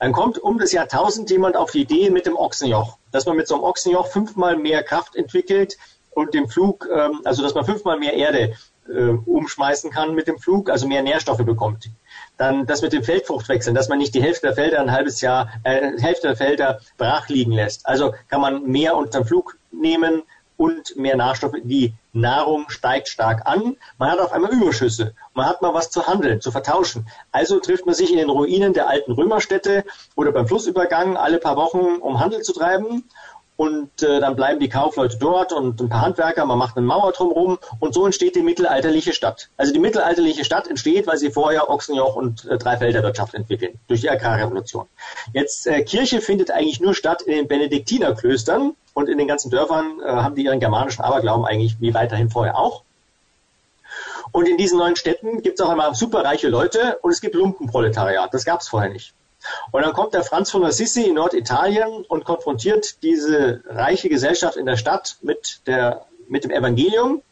[0.00, 3.46] Dann kommt um das Jahrtausend jemand auf die Idee mit dem Ochsenjoch, dass man mit
[3.46, 5.76] so einem Ochsenjoch fünfmal mehr Kraft entwickelt
[6.10, 8.56] und dem Flug, ähm, also dass man fünfmal mehr Erde
[8.88, 11.90] äh, umschmeißen kann mit dem Flug, also mehr Nährstoffe bekommt.
[12.36, 15.50] Dann das mit dem Feldfruchtwechseln, dass man nicht die Hälfte der Felder ein halbes Jahr,
[15.64, 17.86] äh, Hälfte der Felder brach liegen lässt.
[17.86, 20.22] Also kann man mehr unter dem Flug nehmen
[20.56, 21.56] und mehr Nährstoffe.
[21.62, 23.76] Die Nahrung steigt stark an.
[23.98, 25.14] Man hat auf einmal Überschüsse.
[25.34, 27.06] Man hat mal was zu handeln, zu vertauschen.
[27.30, 29.84] Also trifft man sich in den Ruinen der alten Römerstädte
[30.14, 33.04] oder beim Flussübergang alle paar Wochen, um Handel zu treiben
[33.56, 37.12] und äh, dann bleiben die Kaufleute dort und ein paar Handwerker, man macht eine Mauer
[37.12, 39.48] drumherum und so entsteht die mittelalterliche Stadt.
[39.56, 44.10] Also die mittelalterliche Stadt entsteht, weil sie vorher Ochsenjoch und äh, Dreifelderwirtschaft entwickeln, durch die
[44.10, 44.86] Agrarrevolution.
[45.32, 50.00] Jetzt äh, Kirche findet eigentlich nur statt in den Benediktinerklöstern und in den ganzen Dörfern
[50.04, 52.82] äh, haben die ihren germanischen Aberglauben eigentlich wie weiterhin vorher auch.
[54.32, 58.34] Und in diesen neuen Städten gibt es auch einmal superreiche Leute und es gibt Lumpenproletariat.
[58.34, 59.14] Das gab es vorher nicht.
[59.70, 64.66] Und dann kommt der Franz von Assisi in Norditalien und konfrontiert diese reiche Gesellschaft in
[64.66, 67.22] der Stadt mit, der, mit dem Evangelium.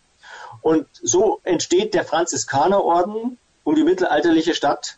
[0.62, 4.96] Und so entsteht der Franziskanerorden, um die mittelalterliche Stadt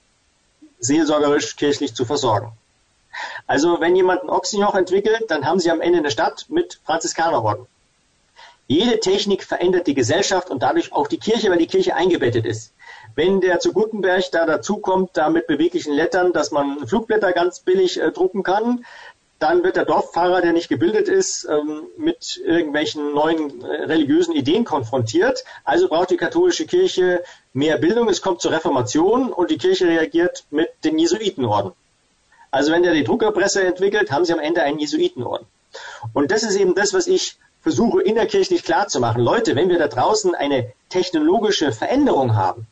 [0.78, 2.52] seelsorgerisch kirchlich zu versorgen.
[3.46, 7.66] Also wenn jemand ein Ochsenjoch entwickelt, dann haben sie am Ende eine Stadt mit Franziskanerorden.
[8.68, 12.72] Jede Technik verändert die Gesellschaft und dadurch auch die Kirche, weil die Kirche eingebettet ist.
[13.16, 17.98] Wenn der zu Gutenberg da dazukommt, da mit beweglichen Lettern, dass man Flugblätter ganz billig
[17.98, 18.84] äh, drucken kann,
[19.38, 24.64] dann wird der Dorffahrer, der nicht gebildet ist, ähm, mit irgendwelchen neuen äh, religiösen Ideen
[24.64, 25.44] konfrontiert.
[25.64, 28.08] Also braucht die katholische Kirche mehr Bildung.
[28.10, 31.72] Es kommt zur Reformation und die Kirche reagiert mit den Jesuitenorden.
[32.50, 35.46] Also wenn der die Druckerpresse entwickelt, haben sie am Ende einen Jesuitenorden.
[36.12, 39.22] Und das ist eben das, was ich versuche innerkirchlich klarzumachen.
[39.22, 42.66] Leute, wenn wir da draußen eine technologische Veränderung haben,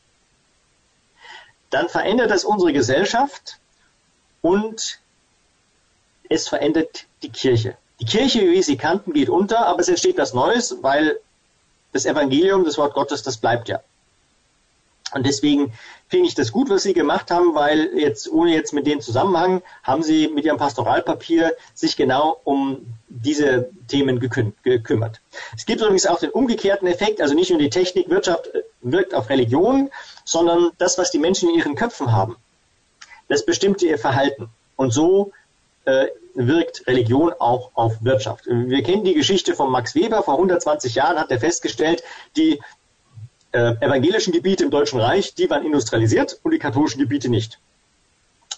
[1.74, 3.58] dann verändert das unsere Gesellschaft
[4.42, 5.00] und
[6.28, 7.76] es verändert die Kirche.
[8.00, 11.18] Die Kirche, wie sie kannten, geht unter, aber es entsteht was Neues, weil
[11.92, 13.80] das Evangelium, das Wort Gottes, das bleibt ja.
[15.12, 15.72] Und deswegen
[16.08, 19.62] finde ich das gut, was Sie gemacht haben, weil jetzt, ohne jetzt mit dem Zusammenhang,
[19.82, 25.20] haben Sie mit Ihrem Pastoralpapier sich genau um diese Themen gekümmert.
[25.56, 29.14] Es gibt übrigens auch den umgekehrten Effekt, also nicht nur die Technik, Wirtschaft äh, wirkt
[29.14, 29.90] auf Religion,
[30.24, 32.36] sondern das, was die Menschen in ihren Köpfen haben,
[33.28, 34.48] das bestimmt ihr Verhalten.
[34.76, 35.32] Und so
[35.84, 38.46] äh, wirkt Religion auch auf Wirtschaft.
[38.46, 40.22] Wir kennen die Geschichte von Max Weber.
[40.22, 42.02] Vor 120 Jahren hat er festgestellt,
[42.36, 42.60] die
[43.52, 47.60] äh, evangelischen Gebiete im Deutschen Reich, die waren industrialisiert und die katholischen Gebiete nicht.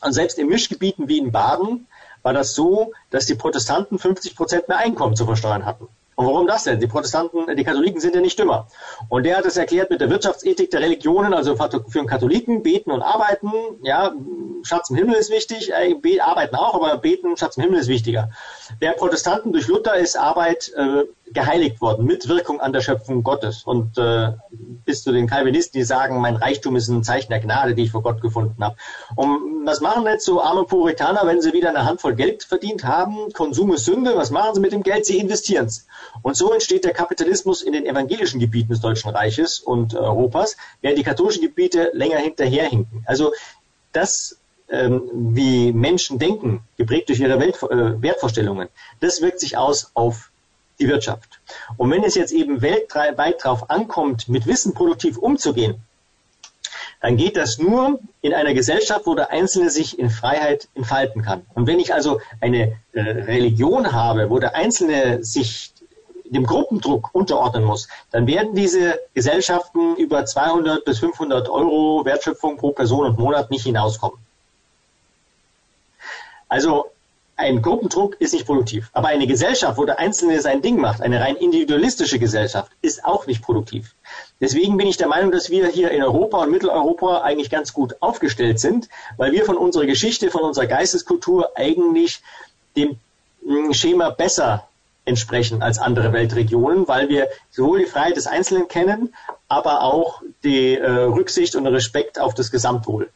[0.01, 1.87] Und selbst in Mischgebieten wie in Baden
[2.23, 5.89] war das so, dass die Protestanten 50 Prozent mehr Einkommen zu versteuern hatten.
[6.17, 6.81] Und warum das denn?
[6.81, 8.69] Die Protestanten, die Katholiken sind ja nicht dümmer.
[9.11, 12.91] Und der hat es erklärt mit der Wirtschaftsethik der Religionen, also für einen Katholiken beten
[12.91, 13.53] und arbeiten,
[13.83, 14.13] ja,
[14.63, 18.31] Schatz im Himmel ist wichtig, äh, arbeiten auch, aber beten, Schatz im Himmel ist wichtiger.
[18.81, 23.65] Der Protestanten durch Luther ist Arbeit äh, geheiligt worden, mit Wirkung an der Schöpfung Gottes.
[23.65, 27.75] Und äh, bis zu den Calvinisten, die sagen, mein Reichtum ist ein Zeichen der Gnade,
[27.75, 28.77] die ich vor Gott gefunden habe.
[29.17, 33.33] Und was machen jetzt so arme Puritaner, wenn sie wieder eine Handvoll Geld verdient haben?
[33.33, 35.05] Konsum ist Sünde, was machen sie mit dem Geld?
[35.05, 35.87] Sie investieren es.
[36.23, 40.99] Und so entsteht der Kapitalismus in den evangelischen Gebieten des Deutschen Reiches und Europas, während
[40.99, 43.05] die katholischen Gebiete länger hinterherhinken.
[43.07, 43.33] Also
[43.93, 44.39] das,
[44.69, 48.69] ähm, wie Menschen denken, geprägt durch ihre Welt, äh, Wertvorstellungen,
[49.01, 50.31] das wirkt sich aus auf
[50.79, 51.41] die Wirtschaft.
[51.77, 55.81] Und wenn es jetzt eben weltweit darauf ankommt, mit Wissen produktiv umzugehen,
[57.01, 61.47] dann geht das nur in einer Gesellschaft, wo der Einzelne sich in Freiheit entfalten kann.
[61.55, 65.73] Und wenn ich also eine äh, Religion habe, wo der Einzelne sich
[66.31, 72.73] dem Gruppendruck unterordnen muss, dann werden diese Gesellschaften über 200 bis 500 Euro Wertschöpfung pro
[72.73, 74.19] Person und Monat nicht hinauskommen.
[76.49, 76.87] Also
[77.39, 78.89] ein Gruppendruck ist nicht produktiv.
[78.95, 83.27] Aber eine Gesellschaft, wo der Einzelne sein Ding macht, eine rein individualistische Gesellschaft, ist auch
[83.27, 83.95] nicht produktiv.
[84.41, 87.95] Deswegen bin ich der Meinung, dass wir hier in Europa und Mitteleuropa eigentlich ganz gut
[88.01, 92.23] aufgestellt sind, weil wir von unserer Geschichte, von unserer Geisteskultur eigentlich
[92.75, 92.99] dem
[93.45, 94.66] hm, Schema besser
[95.07, 99.15] entsprechen als andere Weltregionen, weil wir sowohl die Freiheit des Einzelnen kennen,
[99.49, 103.09] aber auch die äh, Rücksicht und Respekt auf das Gesamtwohl.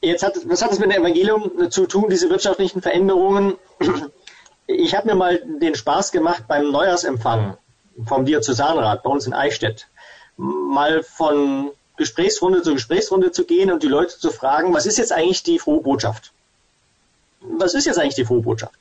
[0.00, 3.56] Jetzt hat, was hat es mit dem Evangelium zu tun, diese wirtschaftlichen Veränderungen?
[4.66, 7.58] Ich habe mir mal den Spaß gemacht beim Neujahrsempfang
[8.06, 9.88] vom Diözesanrat bei uns in Eichstätt,
[10.36, 15.12] mal von Gesprächsrunde zu Gesprächsrunde zu gehen und die Leute zu fragen, was ist jetzt
[15.12, 16.32] eigentlich die frohe Botschaft?
[17.40, 18.78] Was ist jetzt eigentlich die frohe Botschaft?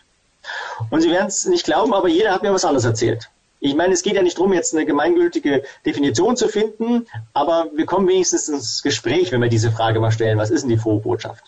[0.89, 3.29] Und Sie werden es nicht glauben, aber jeder hat mir was anderes erzählt.
[3.61, 7.85] Ich meine, es geht ja nicht darum, jetzt eine gemeingültige Definition zu finden, aber wir
[7.85, 11.01] kommen wenigstens ins Gespräch, wenn wir diese Frage mal stellen, was ist denn die frohe
[11.01, 11.43] Botschaft?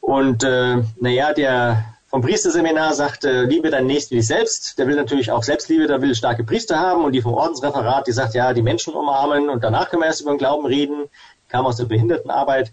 [0.00, 4.78] Und äh, naja, der vom Priesterseminar sagt, äh, liebe deinen Nächsten wie dich selbst.
[4.78, 7.04] Der will natürlich auch Selbstliebe, der will starke Priester haben.
[7.04, 10.38] Und die vom Ordensreferat, die sagt, ja, die Menschen umarmen und danach erst über den
[10.38, 11.08] Glauben reden.
[11.48, 12.70] Kam aus der Behindertenarbeit.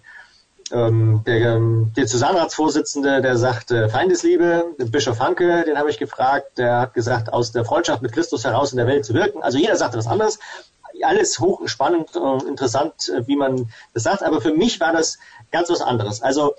[0.74, 1.60] Ähm, der,
[1.96, 7.52] der Zusammenratsvorsitzende, der sagte Feindesliebe, Bischof Hanke, den habe ich gefragt, der hat gesagt, aus
[7.52, 9.42] der Freundschaft mit Christus heraus in der Welt zu wirken.
[9.42, 10.40] Also jeder sagte was anderes.
[11.04, 14.24] Alles hochspannend und interessant, äh, wie man das sagt.
[14.24, 15.20] Aber für mich war das
[15.52, 16.22] ganz was anderes.
[16.22, 16.54] Also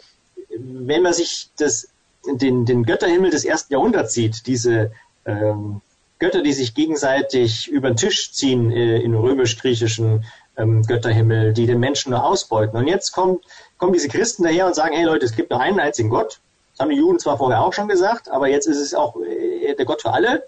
[0.58, 1.88] wenn man sich das,
[2.26, 4.92] den, den Götterhimmel des ersten Jahrhunderts sieht, diese
[5.24, 5.80] ähm,
[6.22, 10.24] Götter, die sich gegenseitig über den Tisch ziehen äh, in römisch-griechischen
[10.56, 12.76] ähm, Götterhimmel, die den Menschen nur ausbeuten.
[12.78, 13.44] Und jetzt kommt,
[13.78, 16.40] kommen diese Christen daher und sagen, hey Leute, es gibt nur einen einzigen Gott.
[16.72, 19.74] Das haben die Juden zwar vorher auch schon gesagt, aber jetzt ist es auch äh,
[19.74, 20.44] der Gott für alle.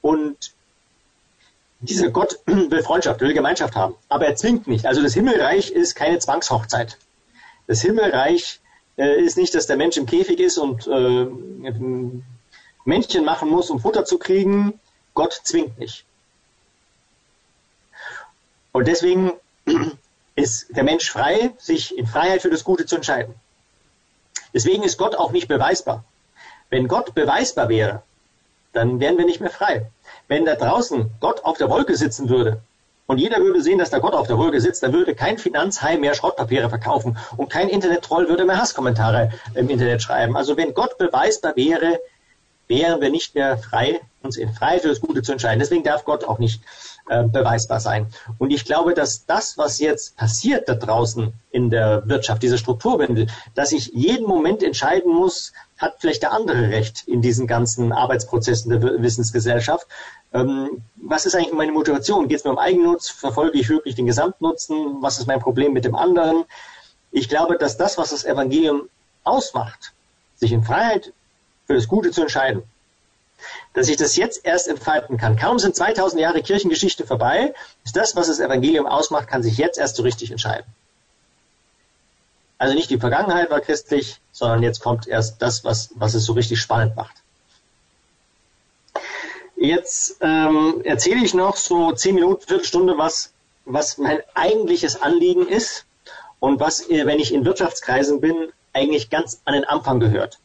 [0.00, 0.52] Und
[1.80, 3.94] dieser Gott will Freundschaft, will Gemeinschaft haben.
[4.08, 4.86] Aber er zwingt nicht.
[4.86, 6.98] Also das Himmelreich ist keine Zwangshochzeit.
[7.66, 8.60] Das Himmelreich
[8.96, 11.26] äh, ist nicht, dass der Mensch im Käfig ist und äh,
[12.84, 14.80] Männchen machen muss, um Futter zu kriegen.
[15.14, 16.04] Gott zwingt nicht.
[18.78, 19.32] Und deswegen
[20.36, 23.34] ist der Mensch frei, sich in Freiheit für das Gute zu entscheiden.
[24.54, 26.04] Deswegen ist Gott auch nicht beweisbar.
[26.70, 28.02] Wenn Gott beweisbar wäre,
[28.72, 29.90] dann wären wir nicht mehr frei.
[30.28, 32.60] Wenn da draußen Gott auf der Wolke sitzen würde
[33.08, 35.96] und jeder würde sehen, dass da Gott auf der Wolke sitzt, dann würde kein Finanzhai
[35.98, 40.36] mehr Schrottpapiere verkaufen und kein Internet-Troll würde mehr Hasskommentare im Internet schreiben.
[40.36, 41.98] Also wenn Gott beweisbar wäre,
[42.68, 45.58] wären wir nicht mehr frei, uns in Freiheit für das Gute zu entscheiden.
[45.58, 46.62] Deswegen darf Gott auch nicht
[47.08, 48.06] äh, beweisbar sein.
[48.38, 53.28] Und ich glaube, dass das, was jetzt passiert da draußen in der Wirtschaft, dieser Strukturwandel,
[53.54, 58.70] dass ich jeden Moment entscheiden muss, hat vielleicht der andere Recht in diesen ganzen Arbeitsprozessen
[58.70, 59.86] der Wissensgesellschaft.
[60.32, 62.28] Ähm, was ist eigentlich meine Motivation?
[62.28, 63.08] Geht es mir um Eigennutz?
[63.08, 65.00] Verfolge ich wirklich den Gesamtnutzen?
[65.00, 66.44] Was ist mein Problem mit dem anderen?
[67.10, 68.88] Ich glaube, dass das, was das Evangelium
[69.24, 69.92] ausmacht,
[70.36, 71.12] sich in Freiheit
[71.66, 72.62] für das Gute zu entscheiden,
[73.74, 75.36] dass ich das jetzt erst entfalten kann.
[75.36, 79.78] Kaum sind 2000 Jahre Kirchengeschichte vorbei, ist das, was das Evangelium ausmacht, kann sich jetzt
[79.78, 80.66] erst so richtig entscheiden.
[82.58, 86.32] Also nicht die Vergangenheit war christlich, sondern jetzt kommt erst das, was, was es so
[86.32, 87.14] richtig spannend macht.
[89.56, 93.32] Jetzt ähm, erzähle ich noch so zehn Minuten, Viertelstunde, was,
[93.64, 95.84] was mein eigentliches Anliegen ist
[96.40, 100.38] und was, äh, wenn ich in Wirtschaftskreisen bin, eigentlich ganz an den Anfang gehört.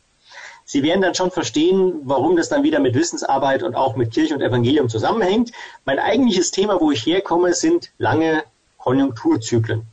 [0.65, 4.33] Sie werden dann schon verstehen, warum das dann wieder mit Wissensarbeit und auch mit Kirche
[4.33, 5.51] und Evangelium zusammenhängt.
[5.85, 8.43] Mein eigentliches Thema, wo ich herkomme, sind lange
[8.77, 9.83] Konjunkturzyklen.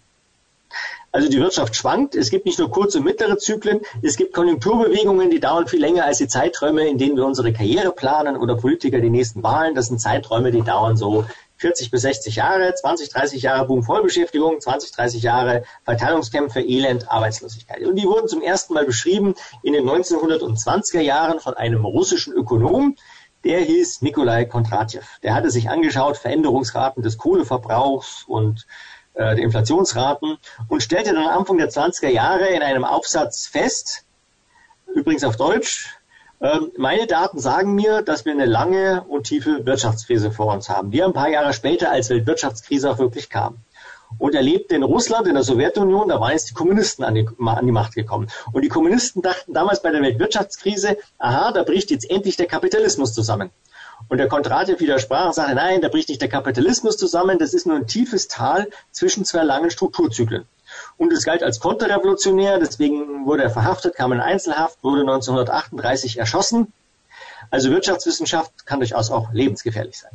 [1.12, 2.14] Also die Wirtschaft schwankt.
[2.14, 3.80] Es gibt nicht nur kurze und mittlere Zyklen.
[4.00, 7.90] Es gibt Konjunkturbewegungen, die dauern viel länger als die Zeiträume, in denen wir unsere Karriere
[7.90, 9.74] planen oder Politiker die nächsten Wahlen.
[9.74, 11.24] Das sind Zeiträume, die dauern so
[11.60, 17.82] 40 bis 60 Jahre, 20, 30 Jahre Boom Vollbeschäftigung, 20, 30 Jahre Verteilungskämpfe, Elend, Arbeitslosigkeit.
[17.82, 22.96] Und die wurden zum ersten Mal beschrieben in den 1920er Jahren von einem russischen Ökonom,
[23.44, 25.02] der hieß Nikolai Kondratjew.
[25.22, 28.66] Der hatte sich angeschaut, Veränderungsraten des Kohleverbrauchs und
[29.12, 30.38] äh, der Inflationsraten
[30.68, 34.06] und stellte dann Anfang der 20er Jahre in einem Aufsatz fest,
[34.94, 35.99] übrigens auf Deutsch,
[36.78, 41.02] meine Daten sagen mir, dass wir eine lange und tiefe Wirtschaftskrise vor uns haben, die
[41.02, 43.58] ein paar Jahre später als Weltwirtschaftskrise auch wirklich kam.
[44.18, 47.28] Und er lebte in Russland, in der Sowjetunion, da waren jetzt die Kommunisten an die,
[47.38, 48.28] an die, Macht gekommen.
[48.52, 53.12] Und die Kommunisten dachten damals bei der Weltwirtschaftskrise, aha, da bricht jetzt endlich der Kapitalismus
[53.12, 53.50] zusammen.
[54.08, 57.66] Und der Kontrativ widersprach und sagte, nein, da bricht nicht der Kapitalismus zusammen, das ist
[57.66, 60.46] nur ein tiefes Tal zwischen zwei langen Strukturzyklen.
[61.00, 66.74] Und es galt als konterrevolutionär, deswegen wurde er verhaftet, kam in Einzelhaft, wurde 1938 erschossen.
[67.50, 70.10] Also Wirtschaftswissenschaft kann durchaus auch lebensgefährlich sein.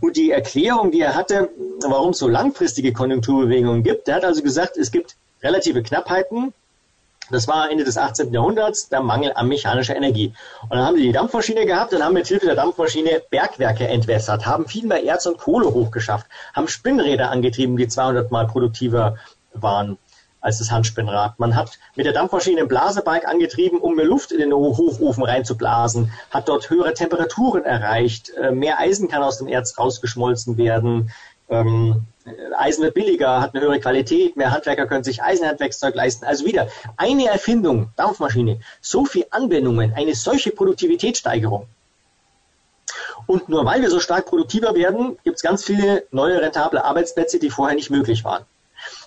[0.00, 1.50] Und die Erklärung, die er hatte,
[1.86, 6.54] warum es so langfristige Konjunkturbewegungen gibt, der hat also gesagt, es gibt relative Knappheiten.
[7.30, 8.32] Das war Ende des 18.
[8.32, 10.32] Jahrhunderts der Mangel an mechanischer Energie.
[10.62, 14.46] Und dann haben die die Dampfmaschine gehabt und haben mit Hilfe der Dampfmaschine Bergwerke entwässert,
[14.46, 19.18] haben viel mehr Erz und Kohle hochgeschafft, haben Spinnräder angetrieben, die 200 mal produktiver
[19.52, 19.98] waren
[20.40, 21.38] als das Handspinnrad.
[21.38, 26.12] Man hat mit der Dampfmaschine ein Blasebalg angetrieben, um mehr Luft in den Hochofen reinzublasen,
[26.30, 31.10] hat dort höhere Temperaturen erreicht, äh, mehr Eisen kann aus dem Erz rausgeschmolzen werden,
[31.48, 32.02] ähm,
[32.56, 36.26] Eisen wird billiger, hat eine höhere Qualität, mehr Handwerker können sich Eisenhandwerkszeug leisten.
[36.26, 41.66] Also wieder eine Erfindung, Dampfmaschine, so viel Anwendungen, eine solche Produktivitätssteigerung.
[43.26, 47.38] Und nur weil wir so stark produktiver werden, gibt es ganz viele neue rentable Arbeitsplätze,
[47.38, 48.44] die vorher nicht möglich waren.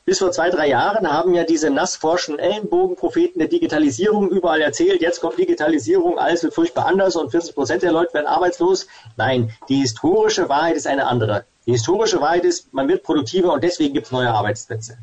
[0.04, 5.22] Bis vor zwei, drei Jahren haben ja diese nassforschen Ellenbogenpropheten der Digitalisierung überall erzählt, jetzt
[5.22, 8.88] kommt Digitalisierung, alles wird furchtbar anders und 40 Prozent der Leute werden arbeitslos.
[9.16, 11.46] Nein, die historische Wahrheit ist eine andere.
[11.68, 14.98] Die historische Wahrheit ist, man wird produktiver und deswegen gibt es neue Arbeitsplätze.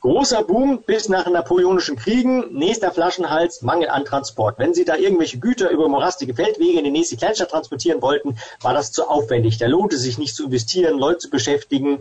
[0.00, 4.58] Großer Boom bis nach den Napoleonischen Kriegen, nächster Flaschenhals, Mangel an Transport.
[4.58, 8.74] Wenn Sie da irgendwelche Güter über morastige Feldwege in die nächste Kleinstadt transportieren wollten, war
[8.74, 9.58] das zu aufwendig.
[9.58, 12.00] Da lohnte sich nicht zu investieren, Leute zu beschäftigen,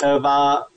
[0.00, 0.68] äh, war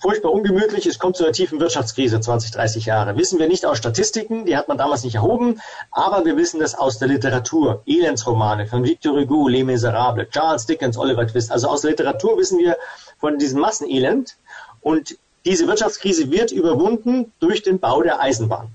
[0.00, 0.86] furchtbar ungemütlich.
[0.86, 3.16] Es kommt zu einer tiefen Wirtschaftskrise 20, 30 Jahre.
[3.16, 6.74] Wissen wir nicht aus Statistiken, die hat man damals nicht erhoben, aber wir wissen das
[6.74, 7.82] aus der Literatur.
[7.86, 11.50] Elendsromane von Victor Hugo, Les Miserables, Charles Dickens, Oliver Twist.
[11.52, 12.76] Also aus der Literatur wissen wir
[13.18, 14.36] von diesem Massenelend.
[14.80, 18.68] Und diese Wirtschaftskrise wird überwunden durch den Bau der Eisenbahn.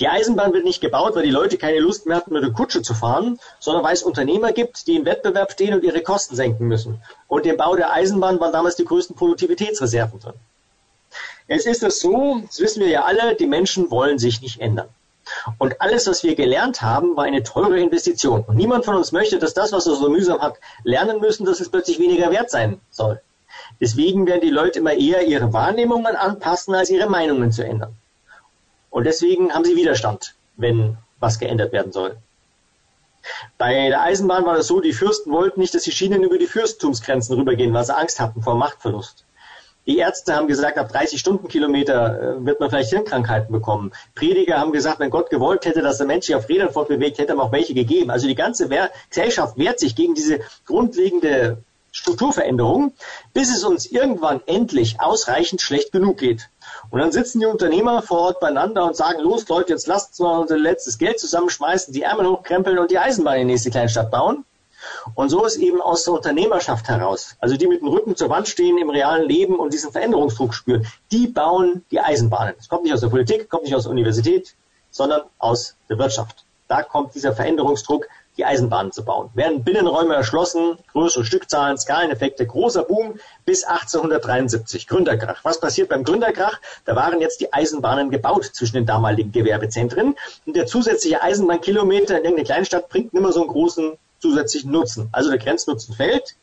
[0.00, 2.82] Die Eisenbahn wird nicht gebaut, weil die Leute keine Lust mehr hatten, mit der Kutsche
[2.82, 6.66] zu fahren, sondern weil es Unternehmer gibt, die im Wettbewerb stehen und ihre Kosten senken
[6.66, 7.00] müssen.
[7.28, 10.34] Und im Bau der Eisenbahn waren damals die größten Produktivitätsreserven drin.
[11.46, 14.88] Es ist es so, das wissen wir ja alle, die Menschen wollen sich nicht ändern.
[15.58, 18.44] Und alles, was wir gelernt haben, war eine teure Investition.
[18.46, 21.60] Und niemand von uns möchte, dass das, was er so mühsam hat, lernen müssen, dass
[21.60, 23.20] es plötzlich weniger wert sein soll.
[23.80, 27.96] Deswegen werden die Leute immer eher ihre Wahrnehmungen anpassen, als ihre Meinungen zu ändern.
[28.94, 32.16] Und deswegen haben sie Widerstand, wenn was geändert werden soll.
[33.58, 36.46] Bei der Eisenbahn war das so, die Fürsten wollten nicht, dass die Schienen über die
[36.46, 39.24] Fürsttumsgrenzen rübergehen, weil sie Angst hatten vor Machtverlust.
[39.88, 43.90] Die Ärzte haben gesagt, ab 30 Stundenkilometer äh, wird man vielleicht Hirnkrankheiten bekommen.
[44.14, 47.34] Prediger haben gesagt, wenn Gott gewollt hätte, dass der Mensch sich auf Rädern fortbewegt, hätte
[47.34, 48.12] man auch welche gegeben.
[48.12, 48.68] Also die ganze
[49.10, 51.64] Gesellschaft wehrt sich gegen diese grundlegende
[51.94, 52.92] Strukturveränderung,
[53.32, 56.50] bis es uns irgendwann endlich ausreichend schlecht genug geht.
[56.90, 60.18] Und dann sitzen die Unternehmer vor Ort beieinander und sagen, los Leute, jetzt lasst uns
[60.18, 64.10] mal unser letztes Geld zusammenschmeißen, die Ärmel hochkrempeln und die Eisenbahn in die nächste Kleinstadt
[64.10, 64.44] bauen.
[65.14, 68.48] Und so ist eben aus der Unternehmerschaft heraus, also die mit dem Rücken zur Wand
[68.48, 72.54] stehen im realen Leben und diesen Veränderungsdruck spüren, die bauen die Eisenbahnen.
[72.56, 74.56] Das kommt nicht aus der Politik, kommt nicht aus der Universität,
[74.90, 76.44] sondern aus der Wirtschaft.
[76.66, 79.30] Da kommt dieser Veränderungsdruck, die Eisenbahnen zu bauen.
[79.34, 84.86] Werden Binnenräume erschlossen, größere Stückzahlen, Skaleneffekte, großer Boom bis 1873.
[84.86, 85.44] Gründerkrach.
[85.44, 86.60] Was passiert beim Gründerkrach?
[86.84, 90.16] Da waren jetzt die Eisenbahnen gebaut zwischen den damaligen Gewerbezentren
[90.46, 95.08] und der zusätzliche Eisenbahnkilometer in irgendeine Kleinstadt bringt nicht mehr so einen großen zusätzlichen Nutzen.
[95.12, 96.34] Also der Grenznutzen fällt.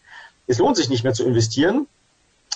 [0.47, 1.87] Es lohnt sich nicht mehr zu investieren.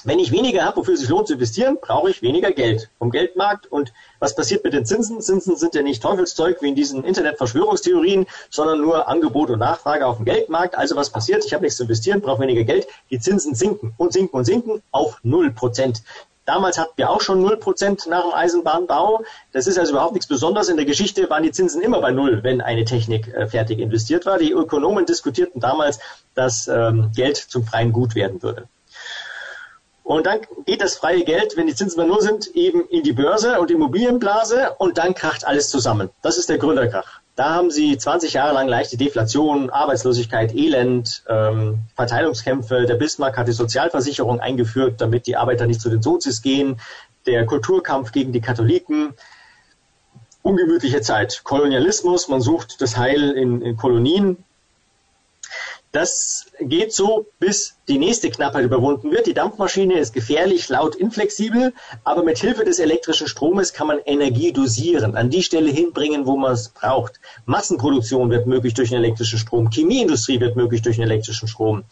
[0.06, 3.10] Wenn ich weniger habe, wofür es sich lohnt zu investieren, brauche ich weniger Geld vom
[3.10, 3.66] Geldmarkt.
[3.66, 5.20] Und was passiert mit den Zinsen?
[5.20, 10.18] Zinsen sind ja nicht Teufelszeug wie in diesen Internet-Verschwörungstheorien, sondern nur Angebot und Nachfrage auf
[10.18, 10.78] dem Geldmarkt.
[10.78, 11.44] Also was passiert?
[11.44, 12.88] Ich habe nichts zu investieren, brauche weniger Geld.
[13.10, 16.04] Die Zinsen sinken und sinken und sinken auf null Prozent.
[16.46, 19.24] Damals hatten wir auch schon null Prozent nach dem Eisenbahnbau.
[19.54, 20.70] Das ist also überhaupt nichts Besonderes.
[20.70, 24.28] In der Geschichte waren die Zinsen immer bei Null, wenn eine Technik äh, fertig investiert
[24.28, 24.38] war.
[24.38, 25.98] Die Ökonomen diskutierten damals,
[26.36, 28.68] dass ähm, Geld zum freien Gut werden würde.
[30.06, 33.12] Und dann geht das freie Geld, wenn die Zinsen bei Null sind, eben in die
[33.12, 36.12] Börse und Immobilienblase und dann kracht alles zusammen.
[36.22, 37.22] Das ist der Gründerkrach.
[37.36, 42.86] Da haben sie 20 Jahre lang leichte Deflation, Arbeitslosigkeit, Elend, ähm, Verteilungskämpfe.
[42.86, 46.80] Der Bismarck hat die Sozialversicherung eingeführt, damit die Arbeiter nicht zu den Sozis gehen.
[47.26, 49.16] Der Kulturkampf gegen die Katholiken.
[50.44, 51.42] Ungemütliche Zeit.
[51.44, 54.38] Kolonialismus, man sucht das Heil in, in Kolonien.
[55.96, 59.28] Das geht so, bis die nächste Knappheit überwunden wird.
[59.28, 61.72] Die Dampfmaschine ist gefährlich, laut, inflexibel,
[62.04, 66.36] aber mit Hilfe des elektrischen Stromes kann man Energie dosieren, an die Stelle hinbringen, wo
[66.36, 67.22] man es braucht.
[67.46, 69.70] Massenproduktion wird möglich durch den elektrischen Strom.
[69.70, 71.86] Chemieindustrie wird möglich durch den elektrischen Strom.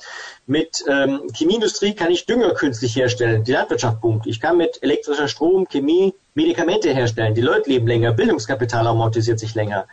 [0.48, 3.46] Mit ähm, Chemieindustrie kann ich Dünger künstlich herstellen.
[3.46, 4.28] Die Landwirtschaft boomt.
[4.28, 7.36] Ich kann mit elektrischer Strom, Chemie, Medikamente herstellen.
[7.36, 8.12] Die Leute leben länger.
[8.12, 9.88] Bildungskapital amortisiert sich länger.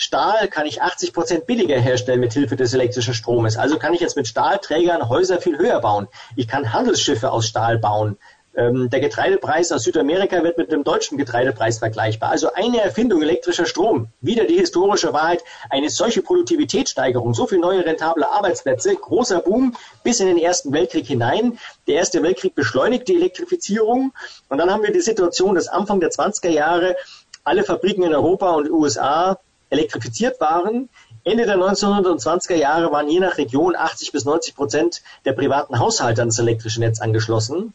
[0.00, 3.56] Stahl kann ich 80 Prozent billiger herstellen mit Hilfe des elektrischen Stromes.
[3.56, 6.06] Also kann ich jetzt mit Stahlträgern Häuser viel höher bauen.
[6.36, 8.16] Ich kann Handelsschiffe aus Stahl bauen.
[8.54, 12.30] Ähm, der Getreidepreis aus Südamerika wird mit dem deutschen Getreidepreis vergleichbar.
[12.30, 14.06] Also eine Erfindung elektrischer Strom.
[14.20, 15.42] Wieder die historische Wahrheit.
[15.68, 19.74] Eine solche Produktivitätssteigerung, so viele neue rentable Arbeitsplätze, großer Boom
[20.04, 21.58] bis in den Ersten Weltkrieg hinein.
[21.88, 24.12] Der Erste Weltkrieg beschleunigt die Elektrifizierung.
[24.48, 26.94] Und dann haben wir die Situation, dass Anfang der 20er Jahre
[27.42, 29.40] alle Fabriken in Europa und USA
[29.70, 30.88] elektrifiziert waren.
[31.24, 36.22] Ende der 1920er Jahre waren je nach Region 80 bis 90 Prozent der privaten Haushalte
[36.22, 37.74] an das elektrische Netz angeschlossen.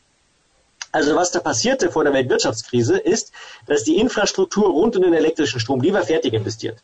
[0.92, 3.32] Also was da passierte vor der Weltwirtschaftskrise ist,
[3.68, 6.78] dass die Infrastruktur rund um den elektrischen Strom, die war fertig investiert.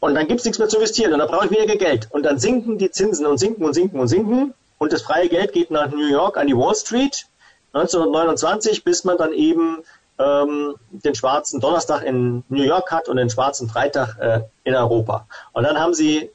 [0.00, 2.06] Und dann gibt es nichts mehr zu investieren und dann brauche ich weniger Geld.
[2.10, 5.52] Und dann sinken die Zinsen und sinken und sinken und sinken und das freie Geld
[5.52, 7.26] geht nach New York an die Wall Street
[7.72, 9.82] 1929, bis man dann eben
[10.18, 15.26] ähm, den schwarzen Donnerstag in New York hat und den schwarzen Freitag äh, in Europa.
[15.52, 16.30] Und dann haben sie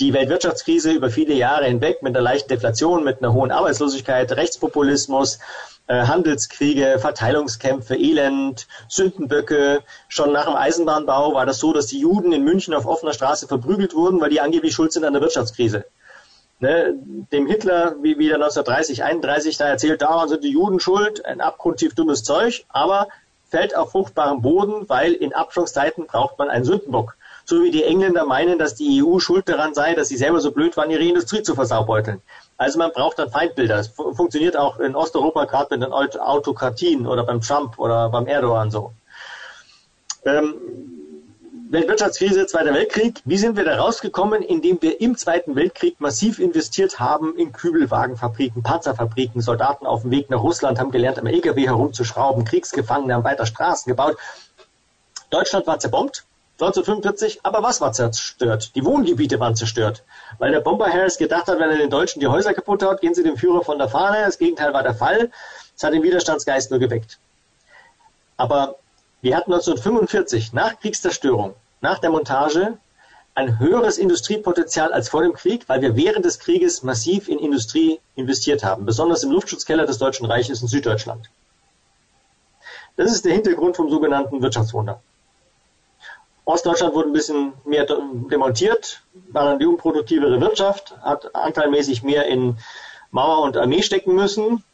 [0.00, 5.40] die Weltwirtschaftskrise über viele Jahre hinweg mit einer leichten Deflation, mit einer hohen Arbeitslosigkeit, Rechtspopulismus,
[5.88, 9.82] äh, Handelskriege, Verteilungskämpfe, Elend, Sündenböcke.
[10.08, 13.48] Schon nach dem Eisenbahnbau war das so, dass die Juden in München auf offener Straße
[13.48, 15.84] verprügelt wurden, weil die angeblich schuld sind an der Wirtschaftskrise.
[16.60, 16.92] Ne,
[17.32, 21.94] dem Hitler, wie wieder 1930, 31, da erzählt, daran sind die Juden schuld, ein abgrundtief
[21.94, 23.06] dummes Zeug, aber
[23.48, 27.16] fällt auf fruchtbarem Boden, weil in Abschwungszeiten braucht man einen Sündenbock.
[27.44, 30.52] So wie die Engländer meinen, dass die EU schuld daran sei, dass sie selber so
[30.52, 32.20] blöd waren, ihre Industrie zu versaubeuteln.
[32.58, 33.76] Also man braucht dann Feindbilder.
[33.76, 38.70] Das funktioniert auch in Osteuropa gerade mit den Autokratien oder beim Trump oder beim Erdogan
[38.70, 38.92] so.
[40.26, 40.97] Ähm,
[41.70, 43.20] Weltwirtschaftskrise, Zweiter Weltkrieg.
[43.26, 44.40] Wie sind wir da rausgekommen?
[44.40, 49.42] Indem wir im Zweiten Weltkrieg massiv investiert haben in Kübelwagenfabriken, Panzerfabriken.
[49.42, 52.46] Soldaten auf dem Weg nach Russland haben gelernt, am LKW herumzuschrauben.
[52.46, 54.16] Kriegsgefangene haben weiter Straßen gebaut.
[55.28, 56.24] Deutschland war zerbombt.
[56.54, 58.74] 1945, aber was war zerstört?
[58.74, 60.04] Die Wohngebiete waren zerstört.
[60.38, 63.14] Weil der Bomber Harris gedacht hat, wenn er den Deutschen die Häuser kaputt haut, gehen
[63.14, 64.24] sie dem Führer von der Fahne.
[64.24, 65.30] Das Gegenteil war der Fall.
[65.76, 67.18] Es hat den Widerstandsgeist nur geweckt.
[68.38, 68.76] Aber
[69.20, 72.78] wir hatten 1945 nach Kriegszerstörung, nach der Montage,
[73.34, 78.00] ein höheres Industriepotenzial als vor dem Krieg, weil wir während des Krieges massiv in Industrie
[78.16, 81.30] investiert haben, besonders im Luftschutzkeller des Deutschen Reiches in Süddeutschland.
[82.96, 85.00] Das ist der Hintergrund vom sogenannten Wirtschaftswunder.
[86.44, 92.56] Ostdeutschland wurde ein bisschen mehr demontiert, war die unproduktivere Wirtschaft, hat anteilmäßig mehr in
[93.10, 94.64] Mauer und Armee stecken müssen.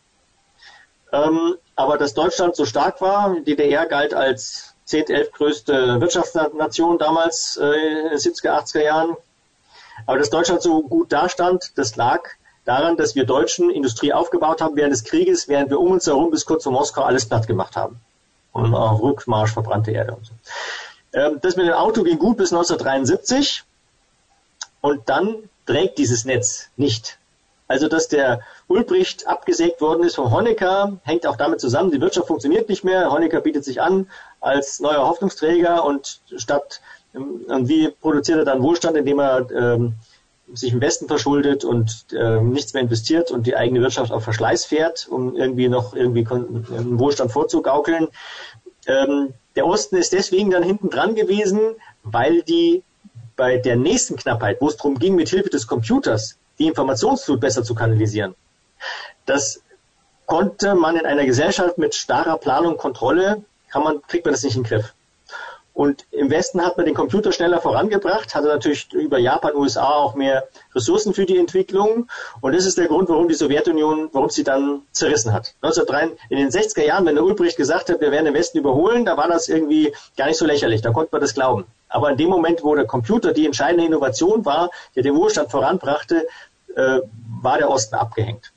[1.13, 6.99] Ähm, aber dass Deutschland so stark war, die DDR galt als 10, 11 größte Wirtschaftsnation
[6.99, 9.17] damals äh, in den 70er, 80er Jahren.
[10.07, 12.23] Aber dass Deutschland so gut dastand, das lag
[12.65, 16.31] daran, dass wir Deutschen Industrie aufgebaut haben während des Krieges, während wir um uns herum
[16.31, 18.01] bis kurz vor Moskau alles platt gemacht haben.
[18.53, 20.33] Und auf Rückmarsch verbrannte Erde und so.
[21.13, 23.65] Ähm, das mit dem Auto ging gut bis 1973
[24.81, 27.19] und dann trägt dieses Netz nicht.
[27.67, 32.27] Also, dass der Ulbricht abgesägt worden ist vom Honecker, hängt auch damit zusammen, die Wirtschaft
[32.27, 33.11] funktioniert nicht mehr.
[33.11, 34.09] Honecker bietet sich an
[34.41, 36.81] als neuer Hoffnungsträger und statt,
[37.15, 39.95] ähm, und wie produziert er dann Wohlstand, indem er ähm,
[40.53, 44.67] sich im Westen verschuldet und äh, nichts mehr investiert und die eigene Wirtschaft auf Verschleiß
[44.67, 48.09] fährt, um irgendwie noch irgendwie einen Wohlstand vorzugaukeln.
[48.87, 51.61] Ähm, der Osten ist deswegen dann hinten dran gewesen,
[52.03, 52.83] weil die
[53.37, 57.63] bei der nächsten Knappheit, wo es darum ging, mit Hilfe des Computers die Informationsflut besser
[57.63, 58.35] zu kanalisieren,
[59.27, 59.63] das
[60.27, 64.43] konnte man in einer Gesellschaft mit starrer Planung und Kontrolle, kann man, kriegt man das
[64.43, 64.95] nicht in den Griff.
[65.75, 70.15] Und im Westen hat man den Computer schneller vorangebracht, hatte natürlich über Japan, USA auch
[70.15, 72.09] mehr Ressourcen für die Entwicklung.
[72.41, 75.55] Und das ist der Grund, warum die Sowjetunion, warum sie dann zerrissen hat.
[75.63, 79.05] 1903, in den 60er Jahren, wenn der Ulbricht gesagt hat, wir werden den Westen überholen,
[79.05, 80.81] da war das irgendwie gar nicht so lächerlich.
[80.81, 81.67] Da konnte man das glauben.
[81.89, 86.29] Aber in dem Moment, wo der Computer die entscheidende Innovation war, der den Wohlstand voranbrachte,
[86.77, 87.01] äh,
[87.43, 88.53] war der Osten abgehängt.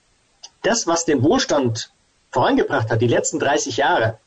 [0.62, 1.92] Das, was den Wohlstand
[2.30, 4.20] vorangebracht hat, die letzten 30 Jahre,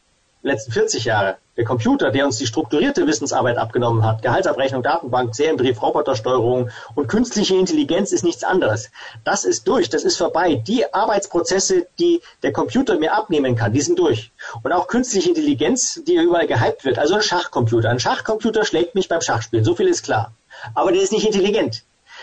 [0.43, 5.83] letzten 40 Jahre, der Computer, der uns die strukturierte Wissensarbeit abgenommen hat, Gehaltsabrechnung, Datenbank, Serienbetrieb,
[5.83, 8.91] Robotersteuerung und künstliche Intelligenz ist nichts anderes.
[9.25, 10.55] Das ist durch, das ist vorbei.
[10.55, 14.33] Die Arbeitsprozesse, die der Computer mir abnehmen kann, die sind durch.
[14.63, 17.91] Und auch künstliche Intelligenz, die überall gehypt wird, also ein Schachcomputer.
[17.91, 20.33] Ein Schachcomputer schlägt mich beim Schachspielen, so viel ist klar.
[20.75, 21.83] Aber der ist nicht intelligent.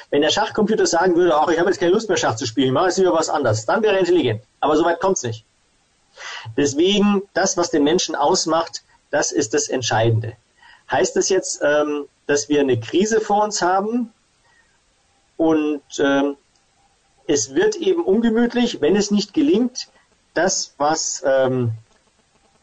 [0.09, 2.69] Wenn der Schachcomputer sagen würde, ach, ich habe jetzt keine Lust mehr Schach zu spielen,
[2.69, 4.41] ich mache jetzt lieber was anderes, dann wäre er intelligent.
[4.61, 5.45] Aber so weit kommt es nicht.
[6.57, 10.33] Deswegen, das, was den Menschen ausmacht, das ist das Entscheidende.
[10.89, 14.13] Heißt das jetzt, ähm, dass wir eine Krise vor uns haben
[15.37, 16.37] und ähm,
[17.27, 19.89] es wird eben ungemütlich, wenn es nicht gelingt,
[20.33, 21.71] das, was ähm,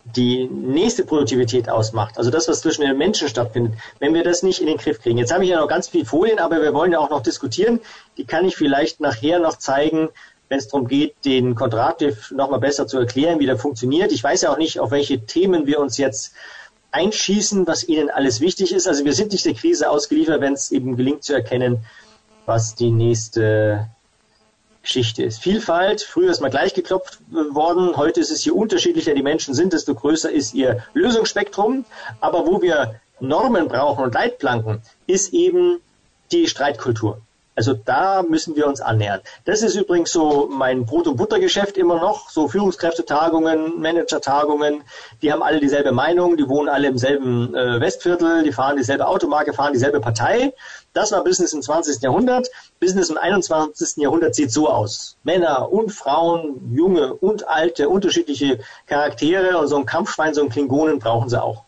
[0.05, 4.61] die nächste Produktivität ausmacht, also das, was zwischen den Menschen stattfindet, wenn wir das nicht
[4.61, 5.19] in den Griff kriegen.
[5.19, 7.81] Jetzt habe ich ja noch ganz viele Folien, aber wir wollen ja auch noch diskutieren.
[8.19, 10.11] Die kann ich vielleicht nachher noch zeigen,
[10.55, 14.13] wenn es darum geht, den Kontrativ nochmal besser zu erklären, wie der funktioniert.
[14.13, 16.33] Ich weiß ja auch nicht, auf welche Themen wir uns jetzt
[16.93, 18.87] einschießen, was ihnen alles wichtig ist.
[18.87, 21.85] Also wir sind nicht der Krise ausgeliefert, wenn es eben gelingt zu erkennen,
[22.47, 23.89] was die nächste
[24.83, 25.41] Geschichte ist.
[25.41, 27.19] Vielfalt, früher ist mal gleich geklopft
[27.51, 31.85] worden, heute ist es, je unterschiedlicher die Menschen sind, desto größer ist ihr Lösungsspektrum.
[32.21, 35.81] Aber wo wir Normen brauchen und Leitplanken, ist eben
[36.31, 37.21] die Streitkultur.
[37.57, 39.21] Also da müssen wir uns annähern.
[39.45, 42.31] Das ist übrigens so mein Brot- und Buttergeschäft immer noch.
[42.31, 44.83] So Führungskräftetagungen, Managertagungen,
[45.23, 49.07] die haben alle dieselbe Meinung, die wohnen alle im selben äh, Westviertel, die fahren dieselbe
[49.07, 50.53] Automarke, fahren dieselbe Partei.
[50.95, 52.03] Das war Business im 20.
[52.03, 52.49] Jahrhundert.
[52.81, 53.97] Business im 21.
[53.99, 55.17] Jahrhundert sieht so aus.
[55.23, 60.99] Männer und Frauen, junge und alte, unterschiedliche Charaktere und so ein Kampfschwein, so ein Klingonen
[60.99, 61.65] brauchen sie auch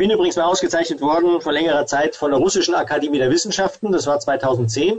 [0.00, 3.92] bin übrigens mal ausgezeichnet worden vor längerer Zeit von der Russischen Akademie der Wissenschaften.
[3.92, 4.98] Das war 2010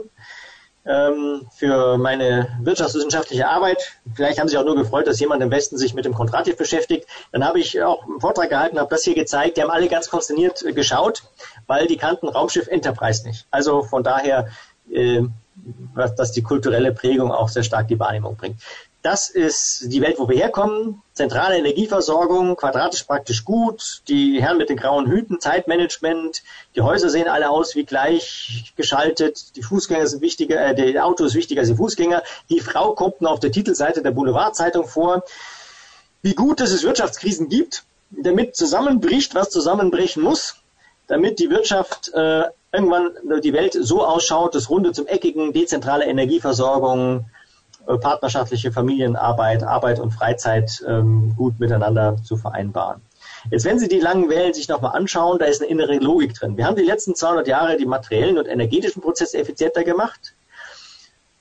[0.86, 3.97] ähm, für meine wirtschaftswissenschaftliche Arbeit.
[4.14, 7.08] Vielleicht haben Sie auch nur gefreut, dass jemand im Westen sich mit dem Kontrativ beschäftigt.
[7.32, 9.58] Dann habe ich auch einen Vortrag gehalten, habe das hier gezeigt.
[9.58, 11.24] Die haben alle ganz konsterniert äh, geschaut,
[11.66, 13.47] weil die kannten Raumschiff Enterprise nicht.
[13.49, 14.49] Also von daher,
[14.91, 15.24] äh,
[15.95, 18.62] dass die kulturelle Prägung auch sehr stark die Wahrnehmung bringt.
[19.02, 21.02] Das ist die Welt, wo wir herkommen.
[21.14, 26.43] Zentrale Energieversorgung, quadratisch praktisch gut, die Herren mit den grauen Hüten, Zeitmanagement,
[26.76, 31.26] die Häuser sehen alle aus wie gleich geschaltet, die Fußgänger sind wichtiger, äh, der Auto
[31.26, 32.22] ist wichtiger als die Fußgänger.
[32.49, 35.24] Die Frau kommt noch auf der Titelseite der Boulevardzeitung vor.
[36.22, 40.58] Wie gut, dass es Wirtschaftskrisen gibt, damit zusammenbricht, was zusammenbrechen muss,
[41.08, 47.26] damit die Wirtschaft äh, irgendwann die Welt so ausschaut, das Runde zum Eckigen, dezentrale Energieversorgung,
[47.86, 53.02] partnerschaftliche Familienarbeit, Arbeit und Freizeit ähm, gut miteinander zu vereinbaren.
[53.50, 56.58] Jetzt, wenn Sie die langen Wellen sich nochmal anschauen, da ist eine innere Logik drin.
[56.58, 60.36] Wir haben die letzten 200 Jahre die materiellen und energetischen Prozesse effizienter gemacht.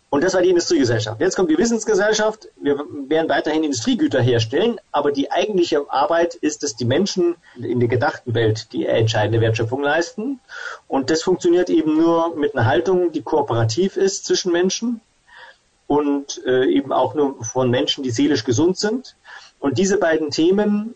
[0.09, 1.21] Und das war die Industriegesellschaft.
[1.21, 2.49] Jetzt kommt die Wissensgesellschaft.
[2.61, 7.89] Wir werden weiterhin Industriegüter herstellen, aber die eigentliche Arbeit ist, dass die Menschen in der
[7.89, 10.41] gedachten Welt die entscheidende Wertschöpfung leisten.
[10.89, 15.01] Und das funktioniert eben nur mit einer Haltung, die kooperativ ist zwischen Menschen
[15.91, 19.17] und äh, eben auch nur von Menschen, die seelisch gesund sind.
[19.59, 20.95] Und diese beiden Themen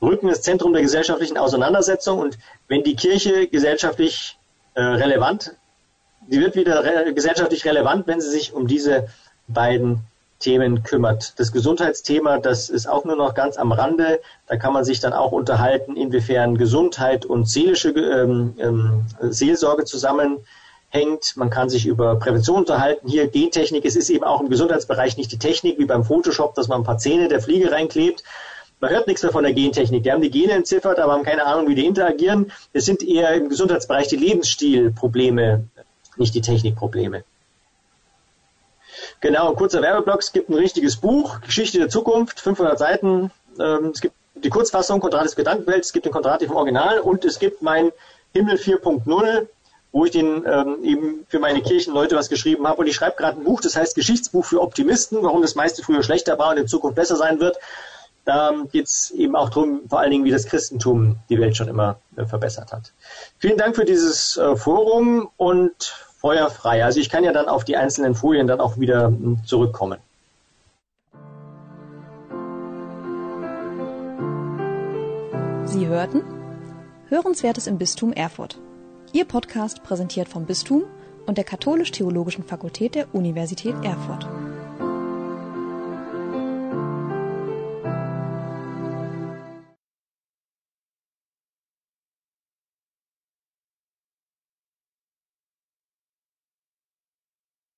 [0.00, 2.18] rücken ins Zentrum der gesellschaftlichen Auseinandersetzung.
[2.18, 2.38] Und
[2.68, 4.38] wenn die Kirche gesellschaftlich
[4.72, 5.54] äh, relevant,
[6.26, 9.08] sie wird wieder re gesellschaftlich relevant, wenn sie sich um diese
[9.46, 10.00] beiden
[10.38, 11.38] Themen kümmert.
[11.38, 14.20] Das Gesundheitsthema, das ist auch nur noch ganz am Rande.
[14.46, 20.38] Da kann man sich dann auch unterhalten, inwiefern Gesundheit und seelische ähm, ähm, Seelsorge zusammen
[20.90, 21.36] hängt.
[21.36, 23.08] Man kann sich über Prävention unterhalten.
[23.08, 23.84] Hier Gentechnik.
[23.84, 26.84] Es ist eben auch im Gesundheitsbereich nicht die Technik wie beim Photoshop, dass man ein
[26.84, 28.24] paar Zähne der Fliege reinklebt.
[28.80, 30.04] Man hört nichts mehr von der Gentechnik.
[30.04, 32.52] Die haben die Gene entziffert, aber haben keine Ahnung, wie die interagieren.
[32.72, 35.64] Es sind eher im Gesundheitsbereich die Lebensstilprobleme,
[36.16, 37.24] nicht die Technikprobleme.
[39.20, 40.20] Genau, kurzer Werbeblock.
[40.20, 43.32] Es gibt ein richtiges Buch, Geschichte der Zukunft, 500 Seiten.
[43.58, 47.40] Ähm, es gibt die Kurzfassung, Kontratis Gedankenwelt, es gibt den Kontrativ im Original und es
[47.40, 47.90] gibt mein
[48.32, 49.48] Himmel 4.0
[49.92, 52.80] wo ich den ähm, eben für meine Kirchenleute was geschrieben habe.
[52.80, 56.02] Und ich schreibe gerade ein Buch, das heißt Geschichtsbuch für Optimisten, warum das meiste früher
[56.02, 57.58] schlechter war und in Zukunft besser sein wird.
[58.24, 61.68] Da geht es eben auch darum, vor allen Dingen, wie das Christentum die Welt schon
[61.68, 62.92] immer äh, verbessert hat.
[63.38, 66.84] Vielen Dank für dieses äh, Forum und Feuer frei.
[66.84, 69.98] Also ich kann ja dann auf die einzelnen Folien dann auch wieder hm, zurückkommen.
[75.64, 76.22] Sie hörten
[77.08, 78.58] Hörenswertes im Bistum Erfurt.
[79.12, 80.84] Ihr Podcast präsentiert vom Bistum
[81.26, 84.28] und der Katholisch-Theologischen Fakultät der Universität Erfurt.